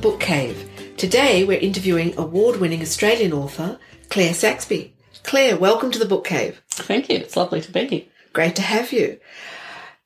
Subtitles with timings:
[0.00, 0.96] Book Cave.
[0.96, 3.78] Today we're interviewing award winning Australian author
[4.08, 4.94] Claire Saxby.
[5.24, 6.62] Claire, welcome to the Book Cave.
[6.70, 7.18] Thank you.
[7.18, 8.04] It's lovely to be here.
[8.32, 9.20] Great to have you.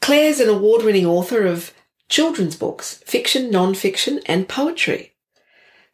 [0.00, 1.72] Claire's an award winning author of
[2.08, 5.12] children's books, fiction, non fiction, and poetry.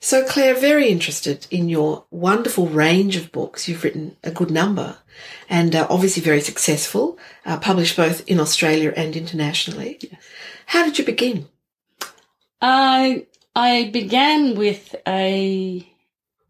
[0.01, 3.69] So, Claire, very interested in your wonderful range of books.
[3.69, 4.97] You've written a good number
[5.51, 9.99] and uh, obviously very successful, uh, published both in Australia and internationally.
[10.01, 10.23] Yes.
[10.65, 11.49] How did you begin?
[12.63, 15.87] I I began with a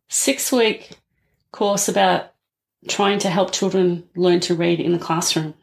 [0.08, 0.90] six week
[1.52, 2.32] course about
[2.88, 5.54] trying to help children learn to read in the classroom.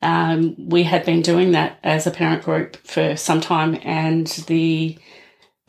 [0.00, 4.98] Um, we had been doing that as a parent group for some time, and the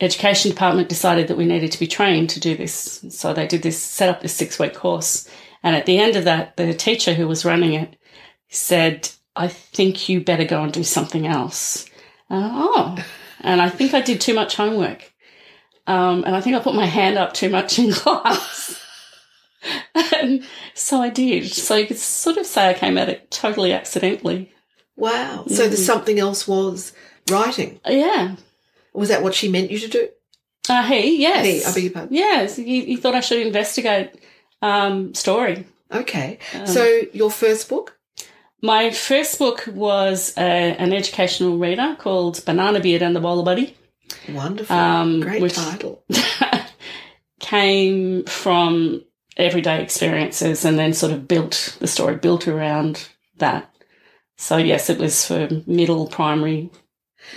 [0.00, 3.04] education department decided that we needed to be trained to do this.
[3.10, 5.28] So they did this, set up this six week course.
[5.62, 7.96] And at the end of that, the teacher who was running it
[8.48, 11.86] said, I think you better go and do something else.
[12.28, 13.04] Uh, oh,
[13.44, 15.12] and I think I did too much homework.
[15.86, 18.80] Um, and I think I put my hand up too much in class.
[20.14, 21.50] and so I did.
[21.52, 24.52] So you could sort of say I came at it totally accidentally.
[24.96, 25.44] Wow.
[25.48, 25.86] So the Mm.
[25.86, 26.92] something else was
[27.30, 27.80] writing.
[27.86, 28.36] Yeah.
[28.92, 30.08] Was that what she meant you to do?
[30.68, 31.44] Uh, he, yes.
[31.44, 32.14] He, I beg your pardon.
[32.14, 34.12] Yes, he, he thought I should investigate
[34.62, 35.66] um, story.
[35.92, 36.38] Okay.
[36.54, 37.98] Um, so your first book?
[38.64, 43.76] My first book was a, an educational reader called Banana Beard and the Bowler Buddy.
[44.26, 44.74] Wonderful.
[44.74, 46.02] Um, Great title.
[47.40, 49.04] came from
[49.36, 53.70] everyday experiences and then sort of built the story built around that.
[54.38, 56.70] So yes, it was for middle primary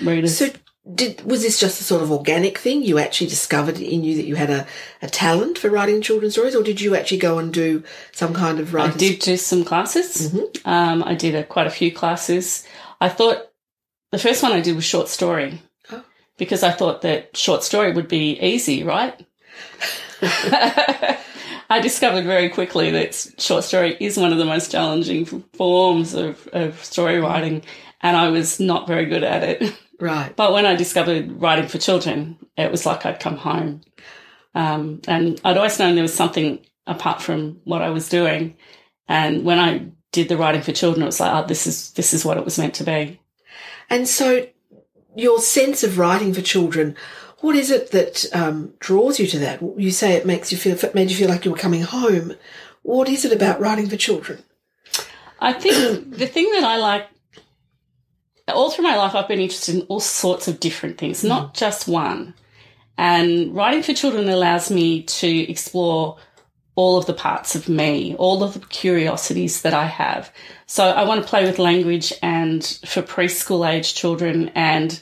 [0.01, 0.37] readers.
[0.37, 0.47] So
[0.93, 2.83] did was this just a sort of organic thing?
[2.83, 4.65] You actually discovered in you that you had a,
[5.01, 8.59] a talent for writing children's stories, or did you actually go and do some kind
[8.59, 10.31] of writing I did do some classes.
[10.31, 10.65] Mhm.
[10.67, 12.65] Um, I did a, quite a few classes.
[13.01, 13.49] I thought
[14.11, 16.03] the first one I did was short story Oh.
[16.37, 19.19] because I thought that short story would be easy, right?
[21.69, 26.47] I discovered very quickly that short story is one of the most challenging forms of,
[26.53, 27.63] of story writing,
[28.01, 29.73] and I was not very good at it.
[29.99, 30.35] Right.
[30.35, 33.81] But when I discovered writing for children, it was like I'd come home.
[34.53, 38.55] Um, and I'd always known there was something apart from what I was doing.
[39.07, 42.13] And when I did the writing for children, it was like, oh, this is this
[42.13, 43.19] is what it was meant to be.
[43.89, 44.47] And so
[45.15, 46.95] your sense of writing for children,
[47.39, 49.61] what is it that um, draws you to that?
[49.77, 52.33] You say it makes you feel it made you feel like you were coming home.
[52.83, 54.43] What is it about writing for children?
[55.39, 57.07] I think the thing that I like
[58.47, 61.57] all through my life, I've been interested in all sorts of different things, not mm.
[61.57, 62.33] just one.
[62.97, 66.17] And writing for children allows me to explore
[66.75, 70.31] all of the parts of me, all of the curiosities that I have.
[70.67, 75.01] So I want to play with language and for preschool age children and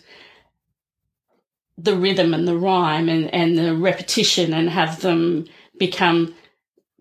[1.77, 6.33] the rhythm and the rhyme and, and the repetition and have them become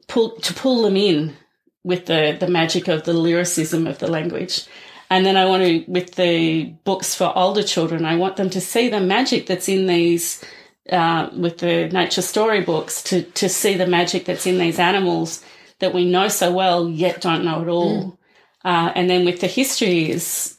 [0.09, 1.37] pull to pull them in
[1.85, 4.67] with the, the magic of the lyricism of the language.
[5.15, 8.61] And then I want to, with the books for older children, I want them to
[8.61, 10.45] see the magic that's in these,
[10.91, 15.45] uh, with the nature story books, to, to see the magic that's in these animals
[15.79, 18.19] that we know so well, yet don't know at all.
[18.65, 20.59] Uh, and then with the histories,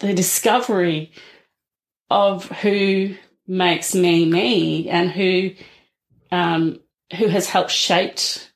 [0.00, 1.12] the discovery
[2.10, 3.14] of who
[3.46, 5.52] makes me me and who,
[6.32, 6.80] um,
[7.18, 8.50] who has helped shaped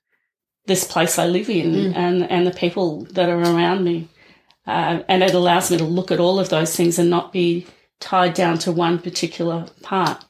[0.67, 1.97] this place I live in Mm.
[1.97, 4.09] and, and the people that are around me.
[4.67, 7.67] Uh, and it allows me to look at all of those things and not be
[8.01, 10.25] tied down to one particular part.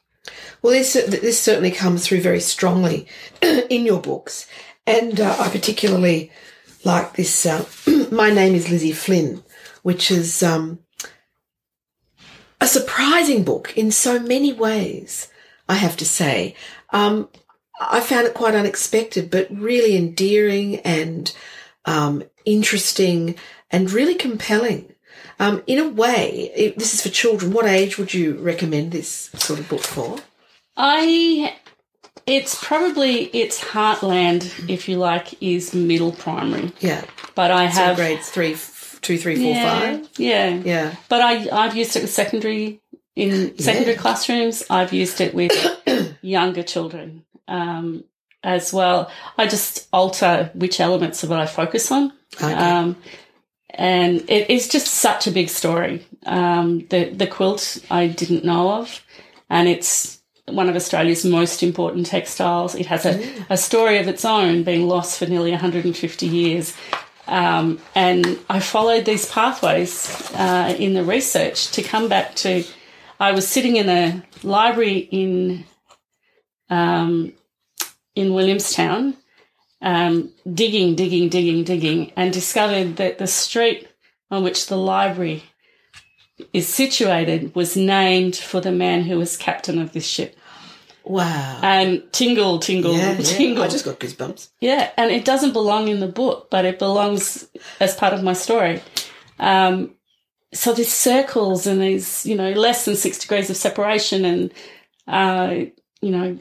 [0.62, 3.06] Well, this this certainly comes through very strongly
[3.42, 4.46] in your books,
[4.86, 6.30] and uh, I particularly
[6.84, 7.46] like this.
[7.46, 7.64] Uh,
[8.10, 9.42] My name is Lizzie Flynn,
[9.82, 10.80] which is um,
[12.60, 15.28] a surprising book in so many ways.
[15.68, 16.54] I have to say,
[16.90, 17.28] um,
[17.80, 21.34] I found it quite unexpected, but really endearing and
[21.84, 23.36] um, interesting
[23.70, 24.92] and really compelling.
[25.38, 27.52] Um, in a way, it, this is for children.
[27.52, 30.18] What age would you recommend this sort of book for?
[30.76, 31.54] I,
[32.26, 36.72] it's probably its heartland, if you like, is middle primary.
[36.80, 37.04] Yeah,
[37.34, 40.08] But I so have grades three, f- two, three, four, yeah, five.
[40.16, 42.80] yeah, Yeah, But I, I've used it with secondary
[43.14, 44.64] in secondary classrooms.
[44.70, 45.52] I've used it with
[46.22, 48.04] younger children um,
[48.42, 49.10] as well.
[49.38, 52.12] I just alter which elements of it I focus on.
[52.36, 52.52] okay.
[52.52, 52.96] Um,
[53.76, 56.04] and it is just such a big story.
[56.24, 59.04] Um, the the quilt I didn't know of,
[59.48, 62.74] and it's one of Australia's most important textiles.
[62.74, 66.74] It has a, a story of its own, being lost for nearly 150 years.
[67.26, 72.64] Um, and I followed these pathways uh, in the research to come back to.
[73.18, 75.64] I was sitting in a library in
[76.70, 77.32] um,
[78.14, 79.16] in Williamstown,
[79.82, 83.88] um, digging, digging, digging, digging, and discovered that the street
[84.30, 85.44] on which the library
[86.52, 90.36] is situated was named for the man who was captain of this ship.
[91.04, 91.60] Wow.
[91.62, 93.22] And tingle, tingle, yeah, yeah.
[93.22, 93.62] tingle.
[93.62, 94.48] I just got goosebumps.
[94.60, 98.32] Yeah, and it doesn't belong in the book, but it belongs as part of my
[98.32, 98.82] story.
[99.38, 99.94] Um,
[100.52, 104.52] so there's circles and these, you know, less than six degrees of separation and,
[105.06, 105.66] uh,
[106.00, 106.38] you know,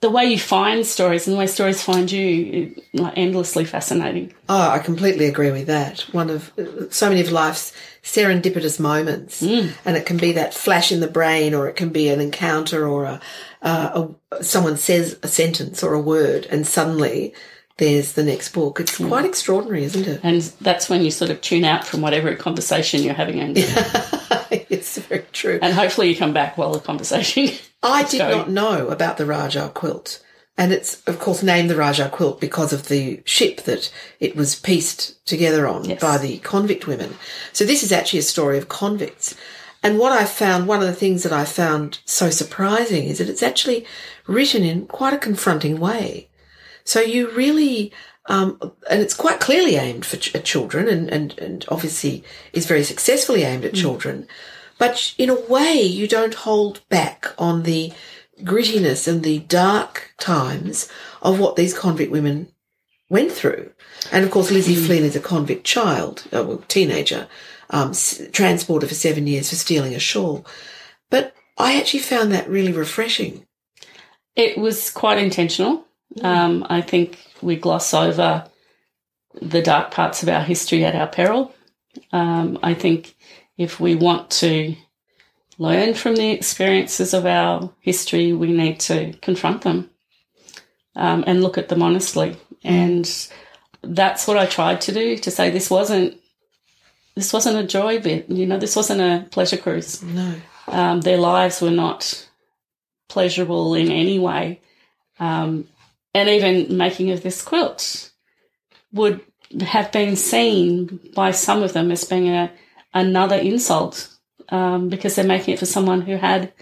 [0.00, 4.34] the way you find stories and the way stories find you, like endlessly fascinating.
[4.48, 6.00] Oh, I completely agree with that.
[6.12, 6.52] One of
[6.90, 7.72] so many of life's
[8.02, 9.72] serendipitous moments, Mm.
[9.84, 12.86] and it can be that flash in the brain, or it can be an encounter,
[12.86, 13.20] or a,
[13.62, 17.32] uh, a someone says a sentence or a word, and suddenly
[17.78, 18.80] there's the next book.
[18.80, 20.20] It's quite extraordinary, isn't it?
[20.22, 23.38] And that's when you sort of tune out from whatever conversation you're having.
[23.40, 23.54] And,
[24.70, 25.58] it's very true.
[25.60, 27.48] and hopefully you come back while the conversation.
[27.82, 28.36] I did going.
[28.38, 30.22] not know about the Rajah quilt.
[30.58, 34.54] And it's, of course, named the Rajah quilt because of the ship that it was
[34.58, 36.00] pieced together on Yes.
[36.00, 37.14] by the convict women.
[37.52, 39.34] So this is actually a story of convicts.
[39.82, 43.28] And what I found, one of the things that I found so surprising is that
[43.28, 43.84] it's actually
[44.26, 46.30] written in quite a confronting way.
[46.84, 47.92] So you really,
[48.26, 48.58] um,
[48.88, 52.24] and it's quite clearly aimed for ch- at children and, and, and obviously
[52.54, 54.26] is very successfully aimed at children.
[54.78, 57.92] But in a way, you don't hold back on the
[58.42, 60.88] grittiness and the dark times
[61.22, 62.52] of what these convict women
[63.08, 63.72] went through.
[64.12, 67.28] And of course, Lizzie Flynn is a convict child, uh, well, teenager,
[67.70, 67.92] um,
[68.32, 70.46] transported for seven years for stealing a shawl.
[71.10, 73.46] But I actually found that really refreshing.
[74.34, 75.84] It was quite intentional.
[76.22, 78.48] Um, I think we gloss over
[79.40, 81.54] the dark parts of our history at our peril.
[82.12, 83.16] Um, I think
[83.56, 84.76] if we want to
[85.58, 89.90] learn from the experiences of our history, we need to confront them
[90.94, 92.36] um, and look at them honestly.
[92.64, 93.08] And
[93.82, 96.18] that's what I tried to do to say this wasn't
[97.14, 98.28] this wasn't a joy bit.
[98.28, 100.34] You know, this wasn't a pleasure cruise No.
[100.68, 102.28] um, their lives were not
[103.08, 104.60] pleasurable in any way.
[105.18, 105.66] Um,
[106.12, 108.10] and even making of this quilt
[108.92, 109.20] would
[109.60, 112.50] have been seen by some of them as being a,
[113.00, 114.08] another insult
[114.48, 116.52] um, because they're making it for someone who had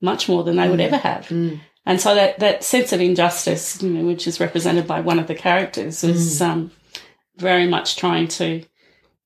[0.00, 1.26] much more than they would ever have.
[1.28, 1.60] Mm.
[1.86, 5.26] And so that, that sense of injustice, you know, which is represented by one of
[5.26, 6.70] the characters, is um,
[7.36, 8.64] very much trying to,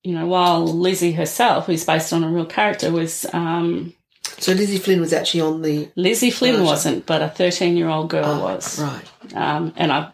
[0.03, 3.95] you know, while Lizzie herself, who's based on a real character, was um,
[4.39, 6.65] So Lizzie Flynn was actually on the Lizzie Flynn Right.
[6.65, 8.79] wasn't, but a 13 year old girl Oh, was.
[8.81, 9.05] right.
[9.35, 10.11] Um, and I,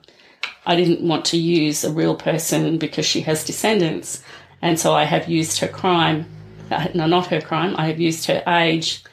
[0.67, 4.23] I didn't want to use a real person because she has descendants.
[4.65, 6.25] And so I have used her crime,
[6.71, 9.05] uh, no, not her crime, I have used her age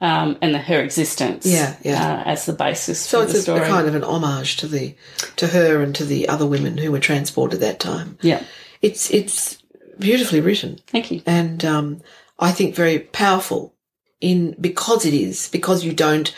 [0.00, 2.02] um, and the, her existence Yeah, yeah.
[2.02, 4.94] Uh, as the basis So for it's a, a kind of an homage to the
[5.36, 8.16] to her and to the other women who were transported that time.
[8.22, 8.42] yeah,
[8.82, 9.58] It's it's
[9.98, 11.22] beautifully written thank you.
[11.26, 12.00] and um,
[12.38, 13.74] I think very powerful
[14.20, 16.34] in because it is because you don't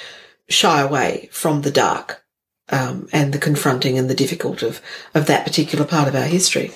[0.49, 2.25] shy away from the dark
[2.71, 4.81] um, and the confronting and the difficult of
[5.15, 6.69] of that particular part of our history.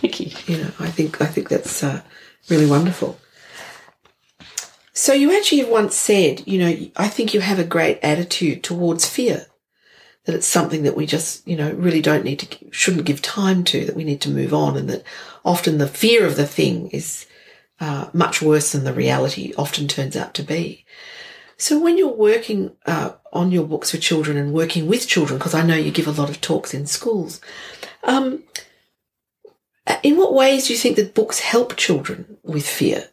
[0.00, 0.30] Thank you.
[0.46, 2.02] You know, I think I think that's uh,
[2.48, 3.18] really wonderful.
[4.92, 8.64] So you actually have once said, you know, I think you have a great attitude
[8.64, 9.46] towards fear.
[10.24, 13.64] That it's something that we just, you know, really don't need to, shouldn't give time
[13.64, 13.86] to.
[13.86, 15.04] That we need to move on, and that
[15.44, 17.26] often the fear of the thing is
[17.80, 20.84] uh, much worse than the reality often turns out to be.
[21.58, 25.54] So when you're working uh, on your books for children and working with children, because
[25.54, 27.40] I know you give a lot of talks in schools,
[28.04, 28.44] um,
[30.02, 33.08] in what ways do you think that books help children with fear?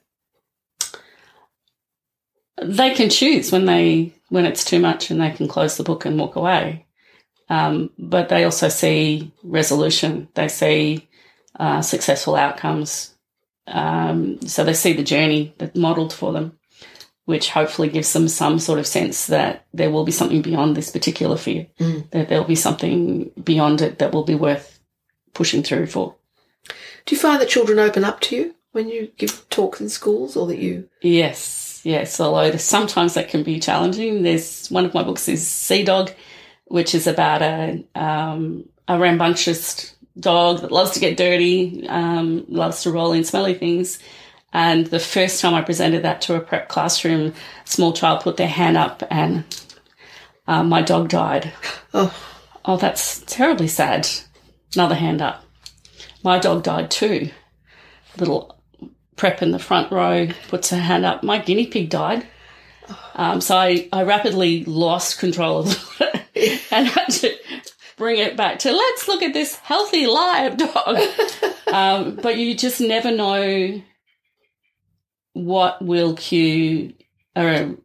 [2.62, 6.06] They can choose when they when it's too much, and they can close the book
[6.06, 6.86] and walk away.
[7.50, 10.30] Um, but they also see resolution.
[10.34, 11.08] They see
[11.60, 13.14] uh, successful outcomes.
[13.68, 16.58] Um, so they see the journey that's modelled for them,
[17.26, 20.92] which hopefully gives them some sort of sense that there will be something beyond this
[20.92, 21.68] particular fear.
[21.80, 22.10] Mm.
[22.12, 24.80] That there'll be something beyond it that will be worth
[25.34, 26.16] pushing through for.
[27.06, 30.36] Do you find that children open up to you when you give talks in schools,
[30.36, 30.90] or that you?
[31.02, 32.20] Yes, yes.
[32.20, 34.24] Although sometimes that can be challenging.
[34.24, 36.12] There's one of my books is Sea Dog,
[36.66, 42.84] which is about a um, a rambunctious dog that loves to get dirty, um, loves
[42.84, 44.00] to roll in smelly things.
[44.56, 47.34] And the first time I presented that to a prep classroom,
[47.66, 49.44] a small child put their hand up and
[50.48, 51.52] uh, my dog died.
[51.94, 52.16] Oh,
[52.68, 54.08] Oh, that's terribly sad.
[54.74, 55.46] Another hand up.
[56.24, 57.30] My dog died too.
[58.18, 58.60] Little
[59.16, 61.22] prep in the front row puts her hand up.
[61.22, 62.26] My guinea pig died.
[63.14, 67.36] Um, so I, I rapidly lost control of it and had to
[67.98, 70.98] bring it back to let's look at this healthy live dog.
[71.68, 73.82] um, but you just never know
[75.36, 76.94] what will cue
[77.36, 77.76] a,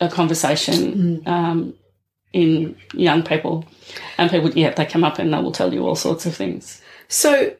[0.00, 1.74] a conversation um,
[2.32, 3.66] in young people.
[4.16, 6.80] And people, yeah, they come up and they will tell you all sorts of things.
[7.08, 7.54] So,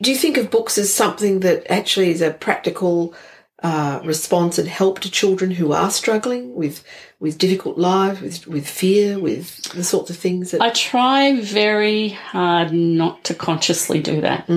[0.00, 3.14] do you think of books as something that actually is a practical
[3.62, 6.82] uh, response and help to children who are struggling with
[7.20, 12.10] with difficult lives, with with fear, with the sorts of things that I try very
[12.10, 14.48] hard not to consciously do that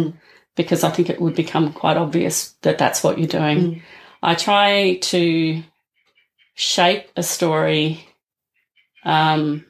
[0.58, 3.84] because I think it would become quite obvious that that's what you're doing.
[4.22, 5.64] I try to
[6.56, 8.04] shape a story
[9.06, 9.66] um,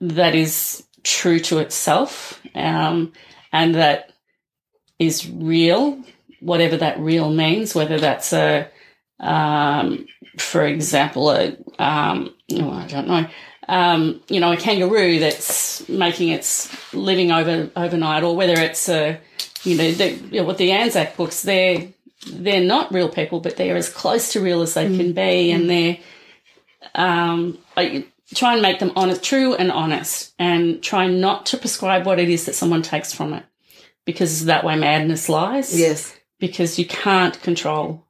[0.00, 3.12] that is true to itself um,
[3.52, 4.12] and that
[4.98, 6.02] is real,
[6.40, 8.68] whatever that real means, whether that's a,
[9.20, 10.06] um,
[10.38, 13.26] for example, a, um, oh, I don't know,
[13.68, 19.18] um, you know, a kangaroo that's making its living over overnight, or whether it's a,
[19.62, 21.88] you know, the, you know, with the Anzac books, they're
[22.26, 25.68] they're not real people, but they're as close to real as they can be, and
[25.68, 25.98] they're
[26.94, 32.06] um, I try and make them honest, true and honest, and try not to prescribe
[32.06, 33.44] what it is that someone takes from it,
[34.04, 35.78] because that way madness lies.
[35.78, 38.06] yes, because you can't control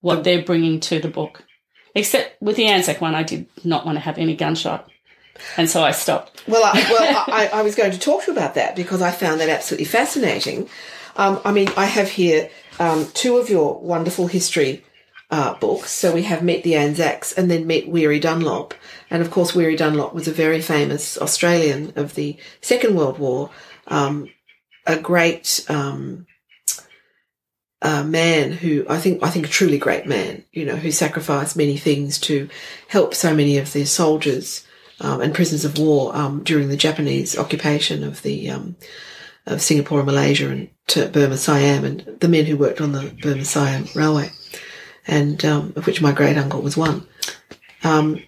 [0.00, 1.44] what they're bringing to the book.
[1.94, 4.88] Except with the Anzac one, I did not want to have any gunshot,
[5.56, 6.42] and so I stopped.
[6.48, 9.10] Well, I, well, I, I was going to talk to you about that because I
[9.10, 10.68] found that absolutely fascinating.
[11.16, 14.84] Um, I mean, I have here um, two of your wonderful history
[15.30, 15.90] uh, books.
[15.90, 18.74] So we have Meet the Anzacs and then Meet Weary Dunlop.
[19.10, 23.50] And of course, Weary Dunlop was a very famous Australian of the Second World War,
[23.88, 24.28] um,
[24.86, 26.26] a great um,
[27.84, 30.42] uh, man who I think I think a truly great man.
[30.52, 32.48] You know, who sacrificed many things to
[32.88, 34.66] help so many of the soldiers
[35.00, 38.76] um, and prisoners of war um, during the Japanese occupation of the um,
[39.46, 40.70] of Singapore and Malaysia and
[41.12, 44.30] Burma Siam and the men who worked on the Burma Siam railway,
[45.06, 47.06] and um, of which my great uncle was one.
[47.82, 48.22] Um,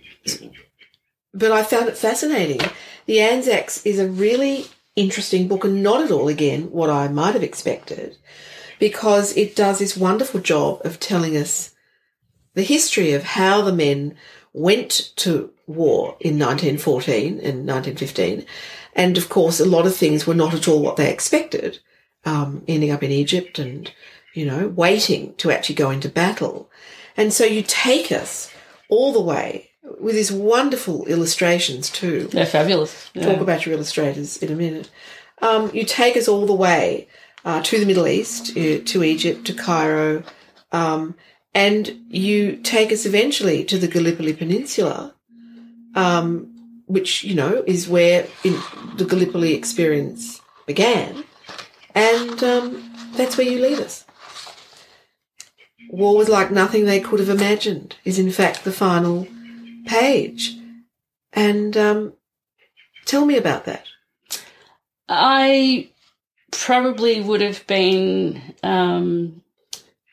[1.33, 2.61] but I found it fascinating.
[3.07, 7.35] The Anzacs is a really interesting book and not at all again what I might
[7.35, 8.17] have expected
[8.79, 11.75] because it does this wonderful job of telling us
[12.55, 14.17] the history of how the men
[14.53, 18.47] went to war in 1914 and 1915.
[18.95, 21.81] And of course, a lot of things were not at all what they expected,
[22.25, 23.93] um, ending up in Egypt and,
[24.33, 26.71] you know, waiting to actually go into battle.
[27.17, 28.51] And so you take us
[28.89, 33.11] all the way with these wonderful illustrations too They're fabulous.
[33.15, 33.27] Yeah.
[33.27, 34.91] talk about your illustrators in a minute.
[35.43, 37.09] Um, you take us all the way
[37.47, 40.25] uh, to the Middle East, uh, to Egypt, to Cairo,
[40.73, 41.15] um,
[41.55, 45.15] and you take us eventually to the Gallipoli Peninsula,
[45.95, 51.25] um, which you know is where the Gallipoli experience began,
[51.95, 54.05] and um, that's where you leave us.
[55.89, 57.95] War was like nothing they could have imagined.
[58.05, 59.29] Is in fact the final
[59.87, 60.57] page,
[61.33, 62.15] and um,
[63.05, 63.87] tell me about that.
[65.09, 65.91] I
[66.51, 69.43] probably would have been um,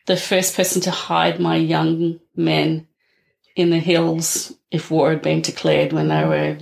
[0.05, 2.87] the first person to hide my young men
[3.55, 6.57] in the hills if war had been declared when they were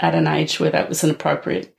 [0.00, 1.76] at an age where that was an appropriate,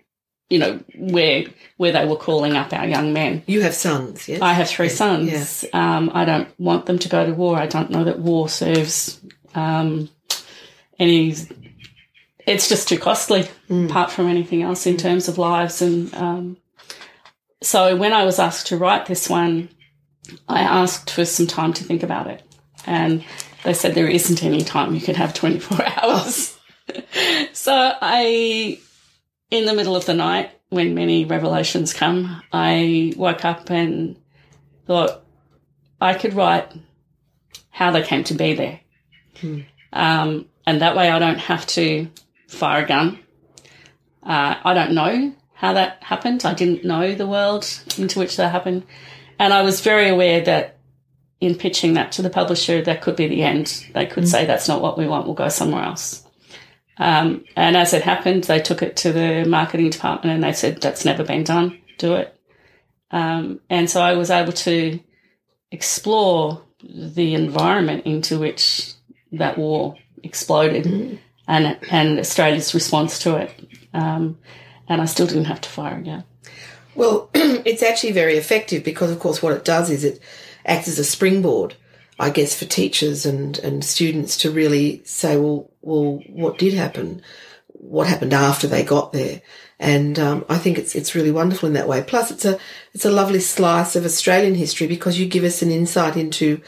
[0.50, 1.46] you know, where
[1.78, 3.42] where they were calling up our young men.
[3.48, 4.42] You have sons, yes?
[4.42, 5.32] I have three Yes, sons.
[5.32, 5.66] yes.
[5.72, 7.56] Um, I don't want them to go to war.
[7.58, 9.22] I don't know that war serves
[9.56, 10.10] um,
[11.00, 11.34] any.
[12.46, 15.82] It's just too costly, apart from anything else in terms of lives.
[15.82, 16.58] And um,
[17.62, 19.70] so, when I was asked to write this one,
[20.48, 22.42] I asked for some time to think about it,
[22.86, 23.24] and
[23.64, 24.96] they said there isn't any time.
[24.96, 26.58] You could have twenty four hours.
[27.54, 28.80] so I,
[29.52, 34.16] in the middle of the night, when many revelations come, I woke up and
[34.86, 35.24] thought
[36.00, 36.72] I could write
[37.70, 38.80] how they came to be there.
[39.92, 42.08] Um, and that way I don't have to
[42.48, 43.20] fire a gun.
[44.24, 46.46] Uh, I don't know how that happened.
[46.46, 48.86] I didn't know the world into which that happened.
[49.38, 50.78] And I was very aware that
[51.42, 53.86] in pitching that to the publisher, that could be the end.
[53.94, 56.26] They could say, that's not what we want, we'll go somewhere else.
[56.98, 60.80] Um, and as it happened, they took it to the marketing department and they said,
[60.80, 62.34] that's never been done, do it.
[63.12, 64.98] Um, and so I was able to
[65.72, 68.94] explore the environment into which
[69.34, 73.52] that war exploded and, and Australia's response to it.
[73.94, 74.38] Um,
[74.90, 76.26] and I still didn't have to fire again.
[76.96, 80.20] Well, it's actually very effective because, of course, what it does is it
[80.66, 81.76] acts as a springboard
[82.20, 87.22] I guess, for teachers and, and students to really say, well, well, what did happen?
[87.68, 89.42] What happened after they got there?
[89.80, 92.04] And um, I think it's it's really wonderful in that way.
[92.04, 92.60] Plus, it's a
[92.94, 96.62] it's a lovely slice of Australian history because you give us an insight into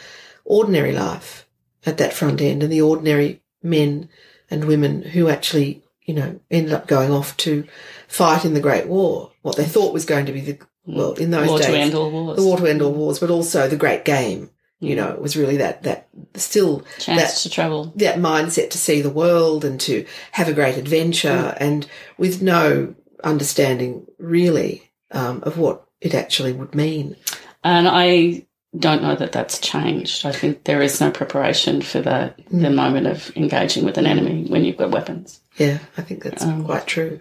[0.45, 1.45] ordinary life
[1.85, 4.07] at that front end and the ordinary men
[4.49, 7.65] and women who actually, you know, ended up going off to
[8.07, 9.31] fight in the Great War.
[9.41, 11.95] What they thought was going to be the well in those War days to end
[11.95, 12.37] all wars.
[12.37, 14.49] the war to end all wars, but also the Great Game.
[14.79, 15.01] You hmm.
[15.01, 17.93] know, it was really that that still Chance that to travel.
[17.97, 21.63] that mindset to see the world and to have a great adventure, hmm.
[21.63, 27.15] and with no understanding really um, of what it actually would mean.
[27.63, 30.25] And I don't know that that's changed.
[30.25, 32.75] I think there is no preparation for the, the hmm.
[32.75, 35.40] moment of engaging with an enemy when you've got weapons.
[35.57, 37.19] Yeah, I think that's quite true.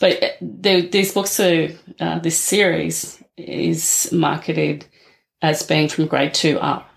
[0.00, 1.68] But uh, the, these books are,
[2.00, 4.86] uh, this series is marketed
[5.42, 6.90] as being from grade two up.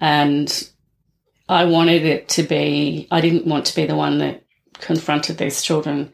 [0.00, 0.70] And
[1.48, 5.62] I wanted it to be, I didn't want to be the one that confronted these
[5.62, 6.12] children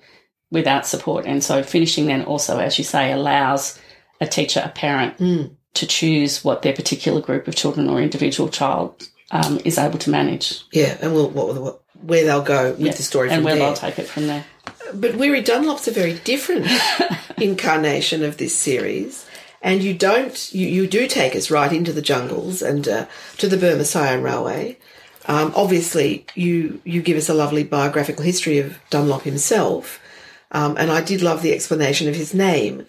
[0.50, 1.26] without support.
[1.26, 3.80] And so finishing then also, as you say, allows
[4.20, 5.18] a teacher, a parent
[5.74, 10.10] to choose what their particular group of children or individual child um, is able to
[10.10, 10.62] manage.
[10.72, 13.66] Yeah, and we'll, what, what, where they'll go with the story and from where there.
[13.66, 14.44] they'll take it from there.
[14.94, 16.66] But Weary Dunlop's a very different
[17.38, 19.26] incarnation of this series.
[19.62, 23.06] And you don't, you, you do take us right into the jungles and uh,
[23.38, 24.76] to the Burma Siam Railway.
[25.26, 30.00] Um, obviously, you you give us a lovely biographical history of Dunlop himself,
[30.50, 32.86] um, and I did love the explanation of his name,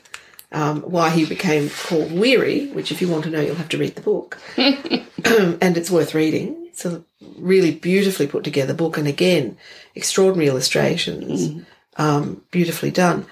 [0.53, 2.67] um, why he became called Weary.
[2.67, 6.13] Which, if you want to know, you'll have to read the book, and it's worth
[6.13, 6.67] reading.
[6.67, 7.03] It's a
[7.38, 9.57] really beautifully put together book, and again,
[9.95, 11.63] extraordinary illustrations,
[11.98, 13.25] um, beautifully done.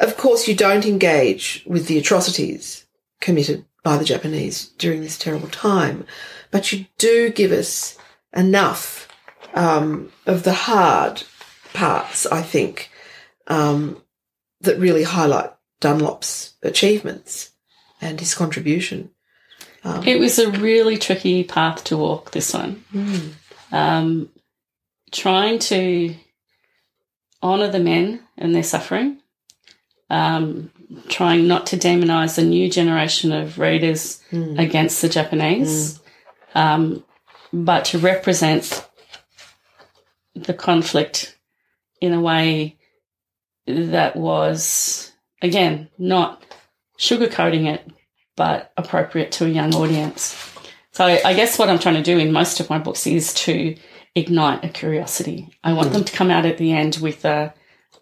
[0.00, 2.86] Of course, you don't engage with the atrocities
[3.20, 6.06] committed by the Japanese during this terrible time,
[6.50, 7.96] but you do give us
[8.34, 9.08] enough
[9.54, 11.22] um, of the hard
[11.72, 12.90] parts, I think,
[13.46, 14.02] um,
[14.60, 17.50] that really highlight Dunlop's achievements
[18.00, 19.10] and his contribution.
[20.06, 22.84] It was a really tricky path to walk, this one.
[23.72, 24.30] Um,
[25.12, 26.14] trying to
[27.42, 29.18] honour the men and their suffering,
[30.08, 30.70] um,
[31.08, 34.22] trying not to demonise a new generation of readers
[34.58, 36.00] against the Japanese,
[36.54, 37.04] um,
[37.52, 38.86] but to represent
[40.34, 41.36] the conflict
[42.00, 42.76] in a way
[43.66, 45.12] that was,
[45.44, 46.42] again, not
[46.98, 47.86] sugarcoating it,
[48.36, 50.52] but appropriate to a young audience.
[50.92, 53.76] So I, guess what I'm trying to do in most of my books is to
[54.14, 55.50] ignite a curiosity.
[55.62, 57.52] I want them to come out at the end with a,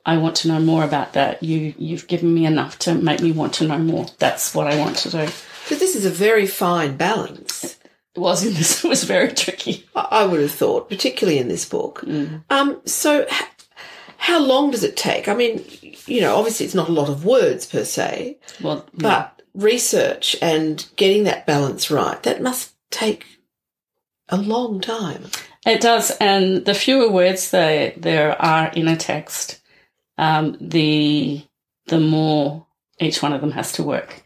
[0.05, 1.43] I want to know more about that.
[1.43, 4.07] You, you've given me enough to make me want to know more.
[4.19, 5.27] That's what I want to do.
[5.67, 7.79] So this is a very fine balance.
[8.15, 9.87] It was in this, it was very tricky.
[9.95, 12.05] I would have thought, particularly in this book.
[12.51, 13.27] Um, so,
[14.23, 15.27] how long does it take?
[15.27, 15.65] I mean,
[16.07, 20.87] you know, obviously it's not a lot of words per se, Well, but research and
[20.95, 23.27] getting that balance right, that must take
[24.29, 25.25] a long time.
[25.67, 29.61] It does, and the fewer words there there are in a text,
[30.19, 31.43] um, the
[31.87, 32.65] the more
[33.01, 34.23] each one of them has to work.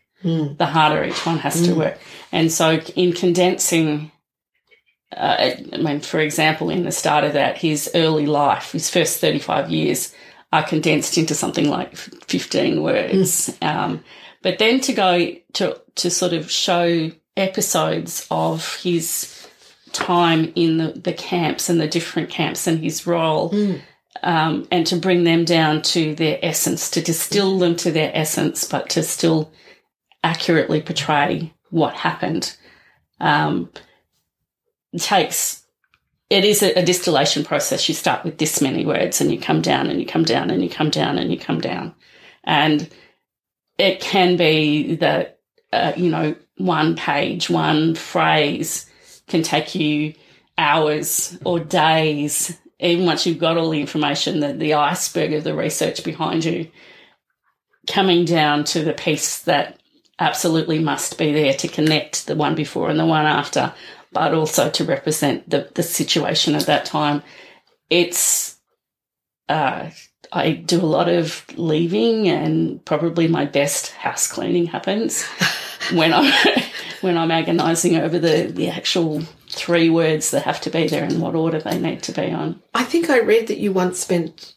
[0.57, 1.99] The harder each one has to work,
[2.33, 4.13] and so in condensing,
[5.17, 9.21] uh, I mean, for example, in the start of that, his early life, his first
[9.21, 10.15] thirty five years,
[10.53, 13.57] are condensed into something like fifteen words.
[13.63, 14.05] Um,
[14.43, 19.33] but then to go to to sort of show episodes of his
[19.93, 23.55] time in the, the camps and the different camps and his role,
[24.23, 28.65] um, and to bring them down to their essence, to distill them to their essence,
[28.65, 29.51] but to still
[30.23, 32.57] accurately portray what happened.
[33.21, 33.71] Um,
[34.99, 35.65] takes
[36.29, 37.89] it is a, a distillation process.
[37.89, 40.63] You start with this many words, and you come down, and you come down, and
[40.63, 41.95] you come down, and you come down,
[42.45, 42.89] and
[43.79, 45.39] it can be that
[45.73, 48.91] uh, you know one page, one phrase
[49.29, 50.15] can take you
[50.59, 55.55] hours or days, even once you've got all the information, the, the iceberg of the
[55.55, 56.71] research behind you,
[57.87, 59.81] coming down to the piece that
[60.19, 63.75] absolutely must be there to connect the one before and the one after,
[64.17, 67.23] but also to represent the, the situation at that time.
[67.91, 68.57] It's,
[69.47, 69.91] uh,
[70.33, 75.23] I do a lot of leaving and probably my best house cleaning happens
[75.93, 76.33] when I'm
[77.03, 81.21] when I'm agonising over the, the actual three words that have to be there and
[81.21, 82.63] what order they need to be on.
[82.75, 84.55] I think I read that you once spent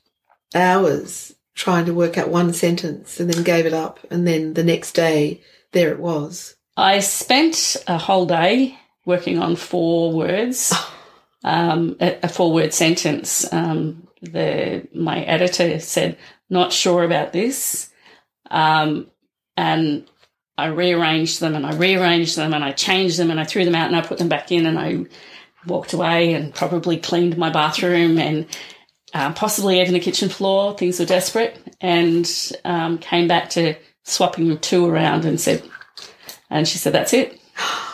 [0.56, 4.63] hours trying to work out one sentence and then gave it up, and then the
[4.63, 5.41] next day,
[5.74, 6.56] there it was.
[6.78, 10.74] I spent a whole day working on four words,
[11.43, 13.52] um, a, a four word sentence.
[13.52, 16.17] Um, the my editor said,
[16.50, 17.91] "Not sure about this,"
[18.50, 19.08] um,
[19.58, 20.08] and
[20.58, 23.76] I rearranged them and I rearranged them and I changed them and I threw them
[23.76, 25.06] out and I put them back in and I
[25.65, 28.45] walked away and probably cleaned my bathroom and
[29.13, 30.78] uh, possibly even the kitchen floor.
[30.78, 32.30] Things were desperate and
[32.65, 35.63] um, came back to swapping two around and said,
[36.50, 37.39] and she said, that's it.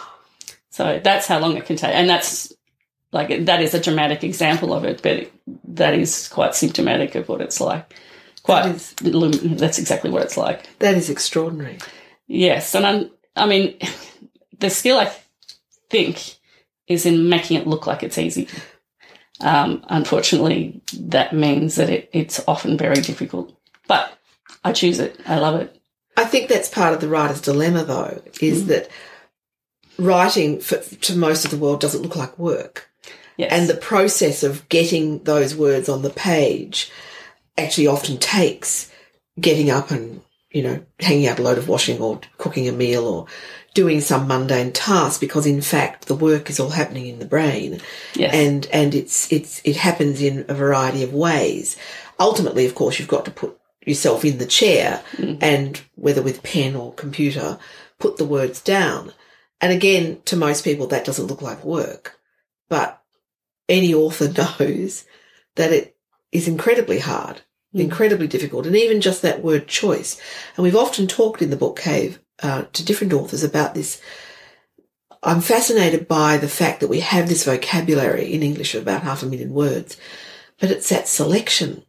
[0.75, 1.95] So that's how long it can take.
[1.95, 2.51] And that's
[3.13, 5.31] like, that is a dramatic example of it, but
[5.69, 7.93] that is quite symptomatic of what it's like.
[8.43, 10.67] Quite, That is- that's exactly what it's like.
[10.79, 11.77] That is extraordinary.
[12.27, 13.77] Yes, and I'm, I mean,
[14.59, 15.09] the skill I
[15.89, 16.35] think
[16.87, 18.49] is in making it look like it's easy.
[19.39, 23.57] Um, unfortunately, that means that it, it's often very difficult.
[23.87, 24.11] But
[24.65, 25.17] I choose it.
[25.25, 25.79] I love it.
[26.17, 28.89] I think that's part of the writer's dilemma, though, is that
[29.97, 32.89] writing for, to most of the world doesn't look like work.
[33.37, 33.51] Yes.
[33.51, 36.91] And the process of getting those words on the page
[37.57, 38.91] actually often takes
[39.39, 43.05] getting up and, you know, hanging out a load of washing or cooking a meal
[43.05, 43.27] or
[43.73, 47.81] doing some mundane task because in fact the work is all happening in the brain
[48.13, 48.33] yes.
[48.33, 51.75] and and it's it's it happens in a variety of ways.
[52.17, 55.37] Ultimately, of course, you've got to put yourself in the chair mm.
[55.41, 57.59] and whether with pen or computer,
[57.99, 59.13] put the words down.
[59.61, 62.19] And again, to most people, that doesn't look like work,
[62.69, 63.01] but
[63.69, 64.27] any author
[64.59, 65.05] knows
[65.55, 65.95] that it
[66.31, 67.41] is incredibly hard,
[67.73, 70.19] incredibly difficult, and even just that word choice.
[70.55, 74.01] And we've often talked in the book cave uh, to different authors about this
[75.25, 79.23] I'm fascinated by the fact that we have this vocabulary in English of about half
[79.23, 79.97] a million words,
[80.59, 81.83] but it's that selection.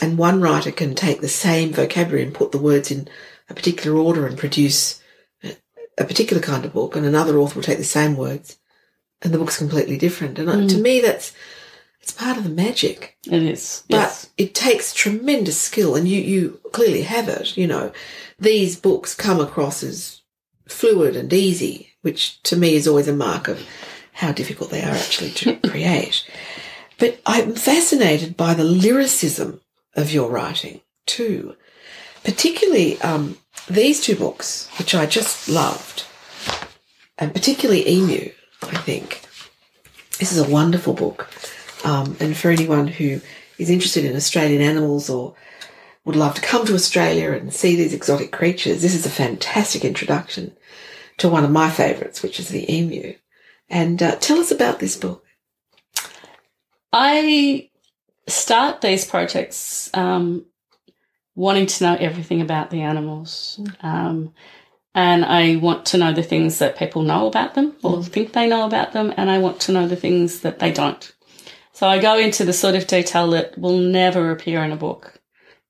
[0.00, 3.08] And one writer can take the same vocabulary and put the words in
[3.50, 5.02] a particular order and produce
[5.98, 8.58] a particular kind of book, and another author will take the same words
[9.22, 10.38] and the book's completely different.
[10.38, 11.32] And uh to me, that's
[12.00, 13.16] it's part of the magic.
[13.26, 13.82] it is.
[13.88, 14.30] But Yes.
[14.36, 17.56] it takes tremendous skill, and you, you clearly have it.
[17.56, 17.92] You know,
[18.38, 20.22] these books come across as
[20.68, 23.60] fluid and easy, which to me is always a mark of
[24.12, 26.24] how difficult they are actually to create.
[26.98, 29.60] But I'm fascinated by the lyricism
[29.94, 31.56] of your writing too,
[32.24, 33.36] particularly um,
[33.68, 36.04] these two books, which I just loved,
[37.18, 38.32] and particularly Emu.
[38.62, 39.22] I think
[40.18, 41.28] this is a wonderful book.
[41.84, 43.20] Um, and for anyone who
[43.58, 45.34] is interested in Australian animals or
[46.04, 49.84] would love to come to Australia and see these exotic creatures, this is a fantastic
[49.84, 50.56] introduction
[51.18, 53.14] to one of my favourites, which is the emu.
[53.68, 55.24] And uh, tell us about this book.
[56.92, 57.70] I
[58.26, 60.46] start these projects um,
[61.36, 63.60] wanting to know everything about the animals.
[63.82, 64.34] Um,
[64.94, 68.48] and I want to know the things that people know about them or think they
[68.48, 69.12] know about them.
[69.16, 71.14] And I want to know the things that they don't.
[71.72, 75.20] So I go into the sort of detail that will never appear in a book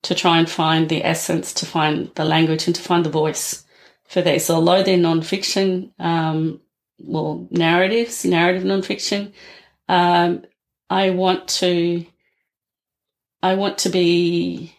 [0.03, 3.65] to try and find the essence, to find the language, and to find the voice
[4.05, 4.49] for these.
[4.49, 6.61] Although they're non-fiction, um,
[6.97, 9.33] well, narratives, narrative non-fiction,
[9.89, 10.45] um,
[10.89, 12.05] I want to,
[13.43, 14.76] I want to be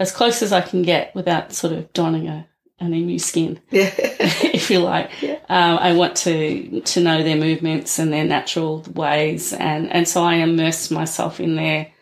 [0.00, 2.46] as close as I can get without sort of donning a
[2.80, 3.92] an emu skin, Yeah.
[3.98, 5.10] if you like.
[5.20, 5.38] Yeah.
[5.50, 10.24] Um, I want to to know their movements and their natural ways, and and so
[10.24, 11.92] I immerse myself in their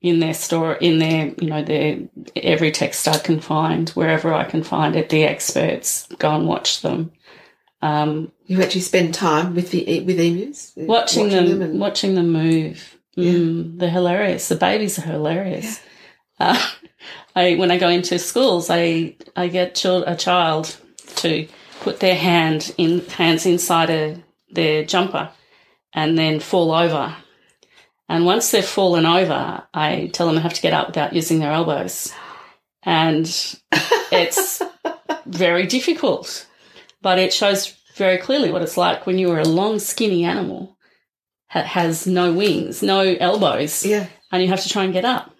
[0.00, 1.98] in their story, in their you know their
[2.34, 5.10] every text I can find, wherever I can find it.
[5.10, 7.12] The experts go and watch them.
[7.82, 12.98] Um, you actually spend time with the with emus, watching, them, and watching them move.
[13.18, 14.48] Mm, They're hilarious.
[14.48, 15.80] The babies are hilarious.
[16.40, 16.58] Uh,
[17.34, 20.76] I when I go into schools, I I get a child
[21.16, 21.48] to
[21.80, 25.30] put their hand in hands inside a, their jumper,
[25.92, 27.16] and then fall over.
[28.08, 31.38] And once they've fallen over, I tell them they have to get up without using
[31.38, 32.12] their elbows,
[32.82, 33.26] and
[34.12, 34.62] it's
[35.26, 36.46] very difficult.
[37.00, 40.76] But it shows very clearly what it's like when you are a long, skinny animal
[41.52, 45.31] that has no wings, no elbows, yeah, and you have to try and get up.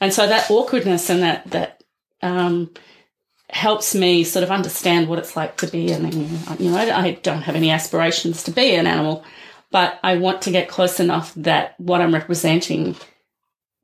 [0.00, 1.82] And so that awkwardness and that that
[2.22, 2.70] um,
[3.50, 6.12] helps me sort of understand what it's like to be an.
[6.58, 9.24] You know, I, I don't have any aspirations to be an animal,
[9.70, 12.96] but I want to get close enough that what I'm representing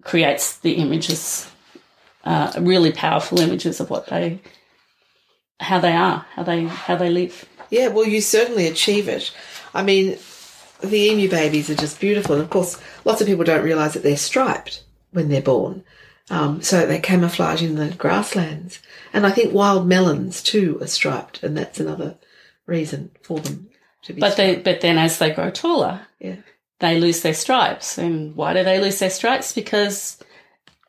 [0.03, 1.50] creates the images,
[2.24, 4.40] uh, really powerful images of what they,
[5.61, 7.44] how they are, how they how they live.
[7.70, 7.88] yeah.
[7.88, 9.33] Well, you certainly achieve it.
[9.72, 10.18] I mean,
[10.83, 14.03] the emu babies are just beautiful, and of course, lots of people don't realise that
[14.03, 15.85] they're striped when they're born.
[16.30, 18.78] Um, so they camouflage in the grasslands,
[19.12, 22.16] and I think wild melons too are striped, and that's another
[22.66, 23.68] reason for them.
[24.04, 24.20] to be.
[24.20, 26.37] But they, but then as they grow taller, yeah,
[26.80, 27.98] they lose their stripes.
[27.98, 29.52] And why do they lose their stripes?
[29.52, 30.18] Because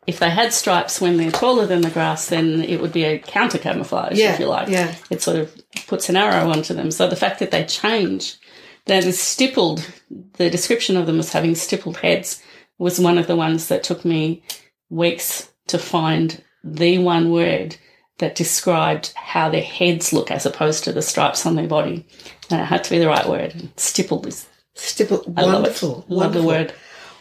[0.07, 3.19] if they had stripes when they're taller than the grass, then it would be a
[3.19, 4.69] counter camouflage, Yeah, if you like.
[4.69, 4.95] yeah.
[5.09, 5.53] It sort of
[5.87, 6.91] puts an arrow onto them.
[6.91, 8.37] So the fact that they change,
[8.85, 9.85] that is stippled,
[10.33, 12.41] the description of them as having stippled heads
[12.77, 14.43] was one of the ones that took me
[14.89, 17.77] weeks to find the one word
[18.17, 22.05] that described how their heads look as opposed to the stripes on their body.
[22.49, 23.69] And it had to be the right word.
[23.77, 25.23] Stippled is stipple.
[25.35, 26.13] I Wonderful, love it.
[26.13, 26.73] Love the word.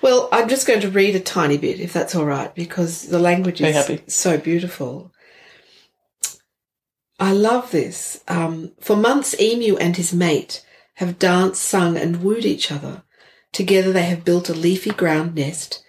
[0.02, 3.18] Well, I'm just going to read a tiny bit, if that's all right, because the
[3.18, 5.12] language is so beautiful.
[7.18, 8.22] I love this.
[8.28, 13.02] Um, for months, Emu and his mate have danced, sung, and wooed each other.
[13.52, 15.83] Together, they have built a leafy ground nest.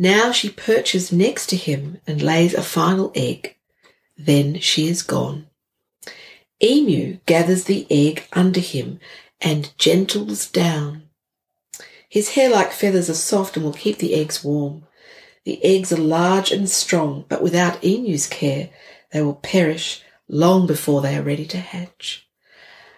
[0.00, 3.56] Now she perches next to him and lays a final egg.
[4.16, 5.48] Then she is gone.
[6.62, 9.00] Emu gathers the egg under him
[9.40, 11.02] and gentles down.
[12.08, 14.84] His hair like feathers are soft and will keep the eggs warm.
[15.44, 18.70] The eggs are large and strong, but without Emu's care,
[19.12, 22.28] they will perish long before they are ready to hatch.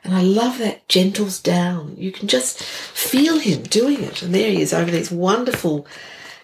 [0.04, 1.96] And I love that gentles down.
[1.96, 4.22] You can just feel him doing it.
[4.22, 5.86] And there he is over these wonderful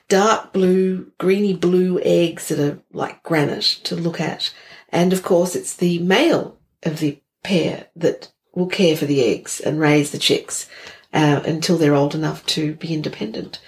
[0.09, 4.53] dark blue, greeny blue eggs that are like granite to look at.
[4.91, 9.61] And of course, it's the male of the pair that will care for the eggs
[9.61, 10.69] and raise the chicks
[11.13, 13.61] uh, until they're old enough to be independent.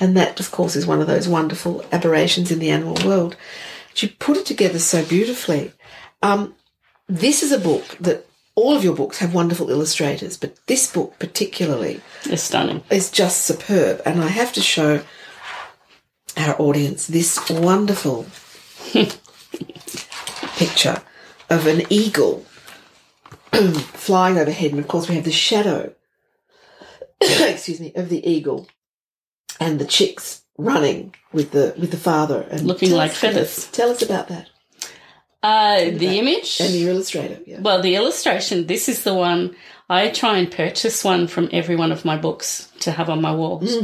[0.00, 3.36] And that, of course, is one of those wonderful aberrations in the animal world.
[3.94, 5.72] She put it together so beautifully.
[6.22, 6.54] Um,
[7.08, 11.18] this is a book that all of your books have wonderful illustrators, but this book
[11.18, 12.00] particularly
[12.30, 12.82] is stunning.
[12.90, 14.02] is just superb.
[14.04, 15.02] And I have to show
[16.36, 18.26] our audience this wonderful
[20.56, 21.02] picture
[21.50, 22.44] of an eagle
[23.52, 24.70] flying overhead.
[24.70, 25.92] And of course, we have the shadow,
[27.20, 28.68] excuse me, of the eagle
[29.60, 33.66] and the chicks running with the with the father and Looking like us- feathers.
[33.72, 34.48] Tell us about that
[35.42, 36.60] Uh, the image.
[36.60, 37.40] and the illustrator.
[37.46, 37.60] Yeah.
[37.60, 39.54] Well, the illustration, this is the one
[39.88, 43.32] I try and purchase one from every one of my books to have on my
[43.34, 43.76] walls.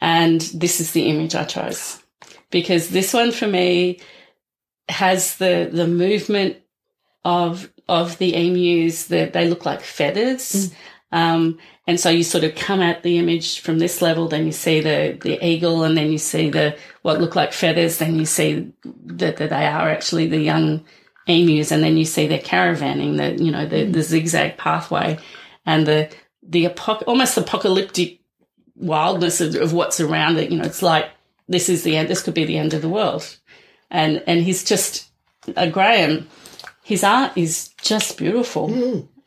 [0.00, 2.02] And this is the image I chose.
[2.50, 4.00] Because this one for me
[4.88, 6.58] has the, the movement
[7.24, 10.72] of, of the emus that they look like feathers.
[11.12, 14.52] Um, and so you sort of come at the image from this level, then you
[14.52, 18.26] see the, the eagle and then you see the, what look like feathers, then you
[18.26, 20.84] see that, that they are actually the young
[21.26, 25.18] emus and then you see their caravanning, the, you know, the, the zigzag pathway
[25.64, 26.10] and the,
[26.42, 28.20] the apoc- almost apocalyptic
[28.76, 30.50] wildness of, of what's around it.
[30.50, 31.10] You know, it's like,
[31.48, 33.36] this is the end, this could be the end of the world.
[33.90, 35.08] And, and he's just,
[35.56, 36.28] uh, Graham,
[36.82, 38.68] his art is just beautiful.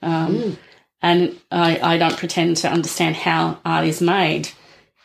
[0.02, 0.58] Um,
[1.02, 4.50] and I, I don't pretend to understand how art is made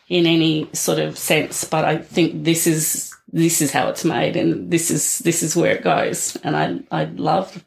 [0.08, 4.36] in any sort of sense, but I think this is this is how it's made,
[4.36, 6.36] and this is this is where it goes.
[6.44, 7.64] And I I love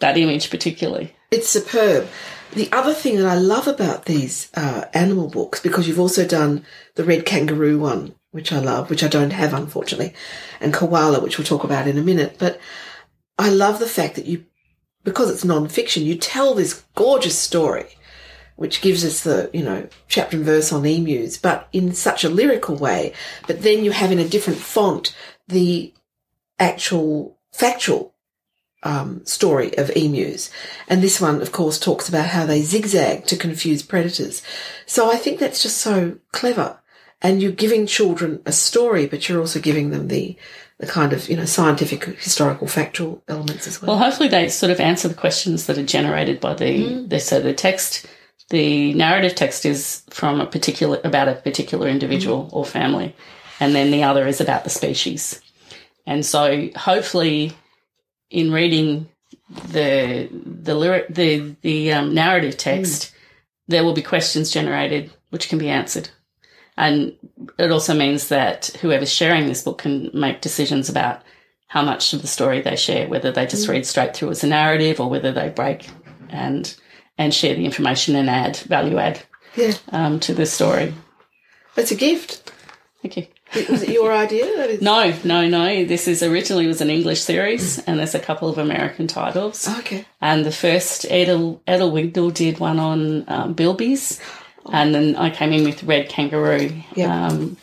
[0.00, 1.14] that image particularly.
[1.30, 2.08] It's superb.
[2.52, 6.64] The other thing that I love about these uh, animal books, because you've also done
[6.94, 10.14] the red kangaroo one, which I love, which I don't have unfortunately,
[10.60, 12.36] and koala, which we'll talk about in a minute.
[12.38, 12.58] But
[13.38, 14.46] I love the fact that you,
[15.04, 17.86] because it's non-fiction, you tell this gorgeous story,
[18.56, 22.30] which gives us the you know chapter and verse on emus, but in such a
[22.30, 23.12] lyrical way.
[23.46, 25.14] But then you have in a different font
[25.46, 25.92] the
[26.58, 28.14] actual factual
[28.82, 30.50] um, story of emus.
[30.88, 34.42] And this one, of course, talks about how they zigzag to confuse predators.
[34.86, 36.78] So I think that's just so clever.
[37.20, 40.36] And you're giving children a story, but you're also giving them the,
[40.78, 43.96] the kind of, you know, scientific, historical, factual elements as well.
[43.96, 47.40] Well, hopefully they sort of answer the questions that are generated by the, the so
[47.40, 48.06] the text.
[48.50, 53.14] The narrative text is from a particular about a particular individual or family,
[53.60, 55.42] and then the other is about the species.
[56.06, 57.52] And so, hopefully,
[58.30, 59.08] in reading
[59.68, 63.14] the the lyric the the um, narrative text,
[63.66, 66.10] there will be questions generated which can be answered,
[66.76, 67.14] and
[67.58, 71.22] it also means that whoever's sharing this book can make decisions about
[71.68, 74.46] how much of the story they share, whether they just read straight through as a
[74.46, 75.88] narrative or whether they break
[76.30, 76.76] and
[77.16, 79.20] and share the information and add value add
[79.56, 79.72] yeah.
[79.92, 80.94] um, to the story.
[81.76, 82.52] It's a gift.
[83.02, 83.26] Thank you.
[83.54, 84.78] Was it your idea?
[84.80, 85.84] No, no, no.
[85.84, 89.66] This is originally was an English series, and there's a couple of American titles.
[89.78, 90.04] Okay.
[90.20, 94.20] And the first Edel Edelwigdal did one on um, bilbies,
[94.72, 96.70] and then I came in with Red Kangaroo.
[96.94, 97.26] Yeah.
[97.28, 97.56] Um,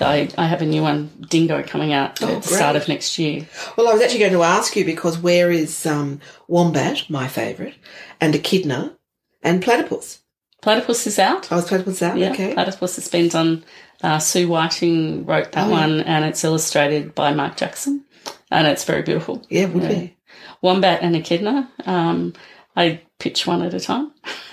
[0.00, 3.18] I, I have a new one, Dingo, coming out Oh, at the start of next
[3.20, 3.46] year.
[3.76, 7.74] Well, I was actually going to ask you because where is um, wombat, my favourite,
[8.20, 8.96] and echidna,
[9.42, 10.18] and platypus?
[10.60, 11.52] Platypus is out.
[11.52, 12.16] I was platypus out.
[12.18, 12.54] Yeah, Okay.
[12.54, 13.64] Platypus has been done.
[14.02, 15.80] Uh, Sue Whiting wrote that Oh, yeah.
[15.80, 18.04] one, and it's illustrated by Mark Jackson,
[18.50, 19.42] and it's very beautiful.
[19.48, 19.88] Yeah, would Yeah.
[19.90, 20.16] be.
[20.60, 21.70] Wombat and Echidna.
[21.86, 22.34] Um,
[22.76, 24.12] I pitch one at a time.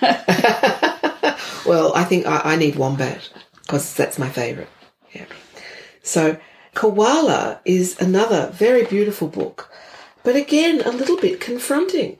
[1.66, 3.28] well, I think I, I need wombat
[3.62, 4.68] because that's my favourite.
[5.12, 5.26] Yeah.
[6.02, 6.38] So,
[6.74, 9.70] Koala is another very beautiful book,
[10.22, 12.18] but again, a little bit confronting.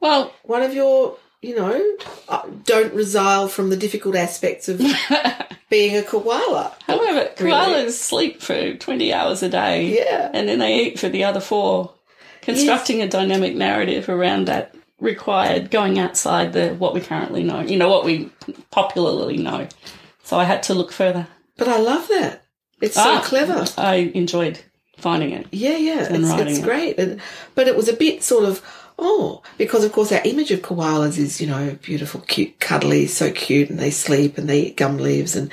[0.00, 1.96] Well, One of your, you know,
[2.28, 4.80] uh, don't resile from the difficult aspects of
[5.70, 6.74] being a koala.
[6.86, 7.50] however, Really?
[7.52, 9.96] koalas sleep for 20 hours a day.
[9.96, 10.30] Yeah.
[10.32, 11.92] And then they eat for the other four.
[12.42, 17.76] Constructing a dynamic narrative around that required going outside the what we currently know, you
[17.76, 18.30] know, what we
[18.70, 19.66] popularly know.
[20.22, 21.26] So I had to look further.
[21.56, 22.42] But I love that.
[22.80, 23.22] It's so Ah.
[23.24, 23.64] clever.
[23.78, 24.60] I enjoyed
[24.98, 25.46] finding it.
[25.52, 26.62] Yeah, yeah, And it's, it's it.
[26.64, 26.98] great.
[26.98, 27.20] And,
[27.54, 28.62] but it was a bit sort of,
[28.98, 33.30] oh, because of course our image of koalas is, you know, beautiful, cute, cuddly, so
[33.30, 35.50] cute, and they sleep and they eat gum leaves and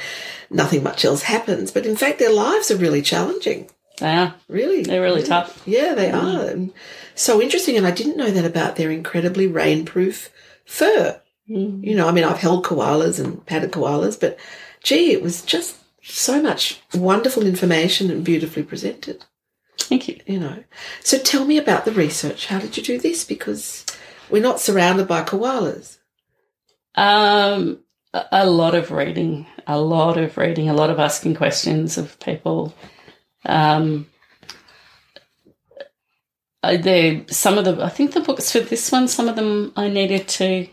[0.50, 1.72] nothing much else happens.
[1.72, 3.70] But in fact, their lives are really challenging.
[4.00, 4.36] They are.
[4.48, 4.84] Really.
[4.84, 5.62] They're really tough.
[5.66, 6.46] Yeah, they are.
[6.46, 6.74] And
[7.14, 7.78] so interesting.
[7.78, 10.30] And I didn't know that about their incredibly rainproof
[10.66, 11.22] fur.
[11.50, 11.84] Mm.
[11.84, 14.40] You know, I mean, I've held koalas and patted koalas, but
[14.84, 19.24] gee, it was just so much wonderful information and beautifully presented
[19.78, 20.20] Thank you.
[20.26, 20.64] you know.
[21.02, 22.48] So tell me about the research.
[22.48, 23.24] How did you do this?
[23.24, 23.86] Because
[24.30, 25.98] we're not surrounded by koalas.
[26.96, 27.80] Um,
[28.14, 32.74] a lot of reading, a lot of reading, a lot of asking questions of people.
[33.46, 34.08] Um,
[36.62, 39.88] there, some of the, I think the books for this one, some of them I
[39.88, 40.68] needed to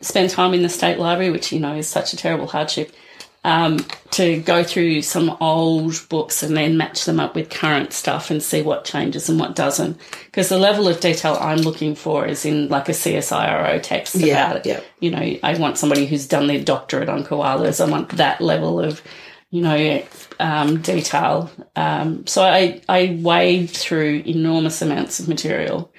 [0.00, 2.92] spend time in the state library, which you know is such a terrible hardship.
[3.46, 3.78] Um,
[4.12, 8.42] to go through some old books and then match them up with current stuff and
[8.42, 9.98] see what changes and what doesn't.
[10.26, 14.46] Because the level of detail I'm looking for is in like a CSIRO text Yeah,
[14.46, 14.80] about it yeah.
[15.00, 17.84] you know, I want somebody who's done their doctorate on koalas.
[17.84, 19.02] I want that level of,
[19.50, 20.02] you know,
[20.40, 21.50] um, detail.
[21.76, 25.92] Um, so I, I wade through enormous amounts of material,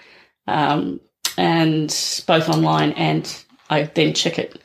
[0.47, 0.99] um,
[1.37, 1.89] and
[2.27, 4.61] both online and I then check it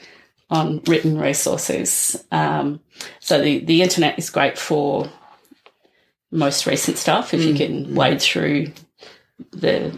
[0.50, 2.24] on written resources.
[2.32, 2.80] Um,
[3.20, 5.08] so the, the internet is great for
[6.30, 8.72] most recent stuff if you can wade through
[9.52, 9.96] the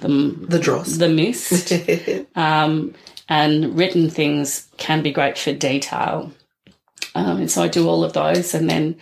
[0.00, 0.96] the The dross.
[0.96, 1.72] the mist
[2.36, 2.94] um,
[3.28, 6.32] and written things can be great for detail.
[7.14, 8.96] Um, and so I do all of those, and then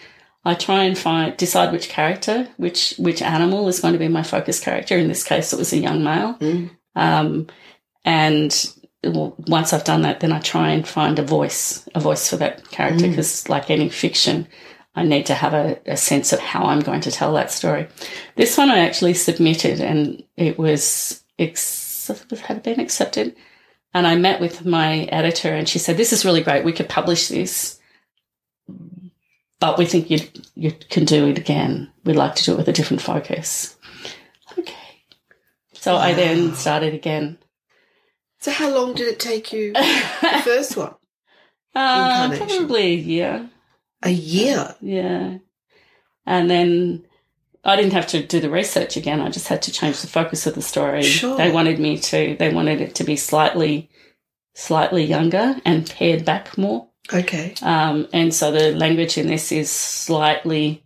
[0.44, 4.22] I try and find decide which character, which which animal is going to be my
[4.22, 4.96] focus character.
[4.98, 6.34] In this case, it was a young male.
[6.34, 6.70] Mm.
[6.94, 7.46] Um,
[8.04, 12.36] and once I've done that, then I try and find a voice, a voice for
[12.36, 13.10] that character, mm.
[13.10, 14.46] because like any fiction,
[14.94, 17.88] I need to have a, a sense of how I'm going to tell that story.
[18.36, 22.10] This one I actually submitted, and it was ex-
[22.42, 23.34] had been accepted.
[23.94, 26.64] And I met with my editor, and she said, "This is really great.
[26.64, 27.80] We could publish this,
[29.60, 30.20] but we think you
[30.54, 31.90] you can do it again.
[32.04, 33.76] We'd like to do it with a different focus."
[34.58, 35.04] Okay.
[35.72, 37.38] So I then started again.
[38.42, 40.94] So how long did it take you the first one?
[41.74, 43.50] Uh, probably a year.
[44.02, 44.74] A year.
[44.80, 45.38] Yeah.
[46.26, 47.04] And then
[47.64, 49.20] I didn't have to do the research again.
[49.20, 51.04] I just had to change the focus of the story.
[51.04, 51.36] Sure.
[51.36, 53.88] They wanted me to, they wanted it to be slightly,
[54.54, 56.88] slightly younger and pared back more.
[57.14, 57.54] Okay.
[57.62, 60.84] Um, and so the language in this is slightly,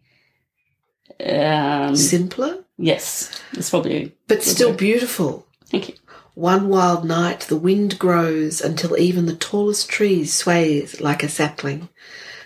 [1.26, 5.46] um, Simpler, yes, it's probably, but still beautiful.
[5.70, 5.94] thank you.
[6.36, 11.88] One wild night, the wind grows until even the tallest trees sways like a sapling.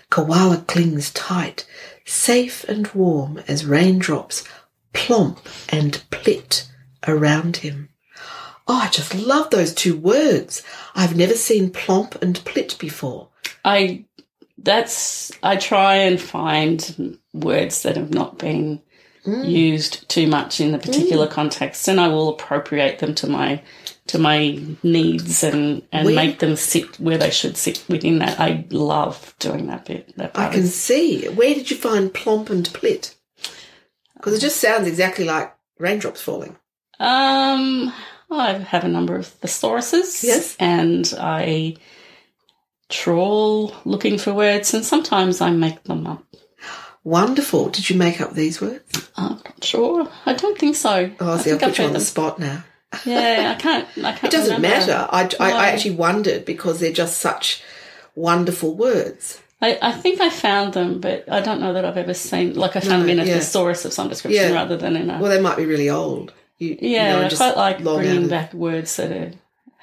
[0.09, 1.67] Koala clings tight,
[2.05, 4.45] safe and warm as raindrops
[4.93, 6.69] plomp and plit
[7.05, 7.89] around him.
[8.65, 10.63] Oh, I just love those two words.
[10.95, 13.27] I've never seen plomp and plit before.
[13.65, 14.05] I
[14.57, 18.81] that's I try and find words that have not been
[19.25, 19.47] Mm.
[19.47, 23.61] used too much in the particular context, and I will appropriate them to my
[24.07, 28.39] to my needs and and We- make them sit where they should sit within that.
[28.39, 30.15] I love doing that bit.
[30.17, 31.27] That I can see.
[31.27, 33.13] Where did you find plomp and plit?
[34.15, 36.55] Because it just sounds exactly like raindrops falling.
[36.99, 37.93] Um,
[38.31, 40.23] I have a number of thesauruses.
[40.23, 40.55] Yes.
[40.59, 41.75] and I
[42.89, 46.23] trawl looking for words, and sometimes I make them up.
[47.03, 47.69] Wonderful.
[47.69, 49.09] Did you make up these words?
[49.15, 50.07] I'm not sure.
[50.25, 51.11] I don't think so.
[51.19, 52.63] Oh, I see, I'll think I've put you heard on the spot now.
[53.05, 53.87] Yeah, I can't.
[53.97, 54.23] I can't.
[54.25, 54.87] It doesn't remember.
[54.87, 55.07] matter.
[55.11, 55.57] I, I, No.
[55.57, 57.63] I actually wondered because they're just such
[58.15, 59.41] wonderful words.
[59.63, 62.55] I, I think I found them, but I don't know that I've ever seen.
[62.55, 63.35] Like I found No, them in a yeah.
[63.35, 64.53] thesaurus of some description Yeah.
[64.53, 65.19] rather than in a.
[65.19, 66.33] Well, they might be really old.
[66.57, 69.31] You, you yeah, know, I just quite like bringing back words that are,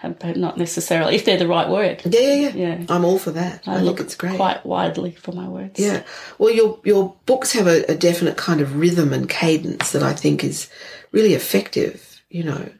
[0.03, 2.03] but not necessarily if they're the right word.
[2.05, 2.51] Yeah, yeah, yeah.
[2.55, 2.85] Yeah.
[2.89, 3.67] I'm all for that.
[3.67, 4.37] I, look think it's great.
[4.37, 5.79] quite widely for my words.
[5.79, 6.05] Yeah.
[6.39, 10.13] Well, your your books have a, a definite kind of rhythm and cadence that I
[10.13, 10.69] think is
[11.13, 12.23] really effective.
[12.31, 12.71] You know.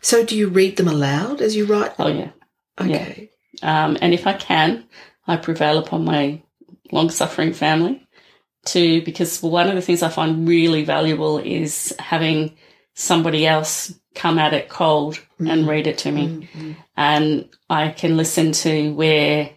[0.00, 1.92] So, do you read them aloud as you write?
[1.98, 2.30] Oh yeah.
[2.80, 3.30] Okay.
[3.62, 4.84] Um, and if I can,
[5.26, 6.42] I prevail upon my
[6.90, 8.06] long suffering family
[8.66, 12.56] to because one of the things I find really valuable is having
[12.94, 16.26] somebody else come at it cold and read it to me.
[16.28, 16.72] Mm-hmm.
[16.96, 19.50] And I can listen to where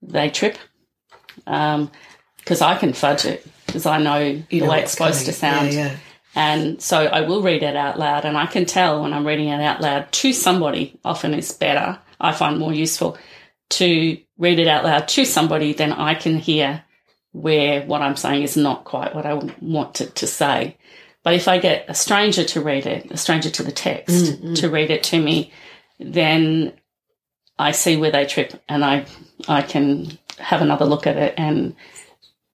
[0.00, 0.56] they trip.
[1.44, 5.32] because I can fudge it because I know You the know way it's supposed to
[5.32, 5.72] sound.
[5.72, 5.96] Yeah, yeah.
[6.34, 9.48] And so I will read it out loud, and I can tell when I'm reading
[9.48, 13.18] it out loud to somebody, often it's better, I find more useful
[13.70, 16.84] to read it out loud to somebody than I can hear
[17.32, 20.76] where what I'm saying is not quite what I want it to say.
[21.22, 24.42] But if I get a stranger to read it, a stranger to the text mm,
[24.42, 24.56] mm.
[24.56, 25.52] to read it to me,
[26.00, 26.72] then
[27.58, 29.06] I see where they trip and I
[29.48, 31.76] I can have another look at it and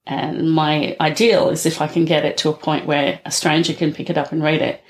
[0.07, 3.75] and my ideal is if I can get it to a point where a stranger
[3.75, 4.83] can pick it up and read it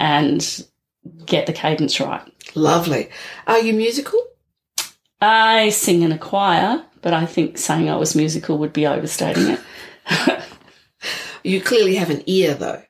[0.00, 0.66] and
[1.26, 2.22] get the cadence right.
[2.54, 3.10] Lovely.
[3.46, 4.18] Are you musical?
[5.20, 9.58] I sing in a choir, but I think saying I was musical would be overstating
[9.58, 9.60] it.
[11.44, 12.82] You clearly have an ear, though.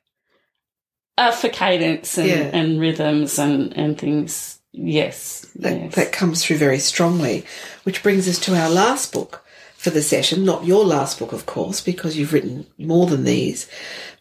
[1.22, 2.50] Uh, for cadence and, Yeah.
[2.52, 5.46] and rhythms and, and things, yes.
[5.56, 5.94] That, yes.
[5.94, 7.44] that comes through very strongly,
[7.84, 9.44] which brings us to our last book
[9.76, 10.44] for the session.
[10.44, 13.68] Not your last book, of course, because you've written more than these.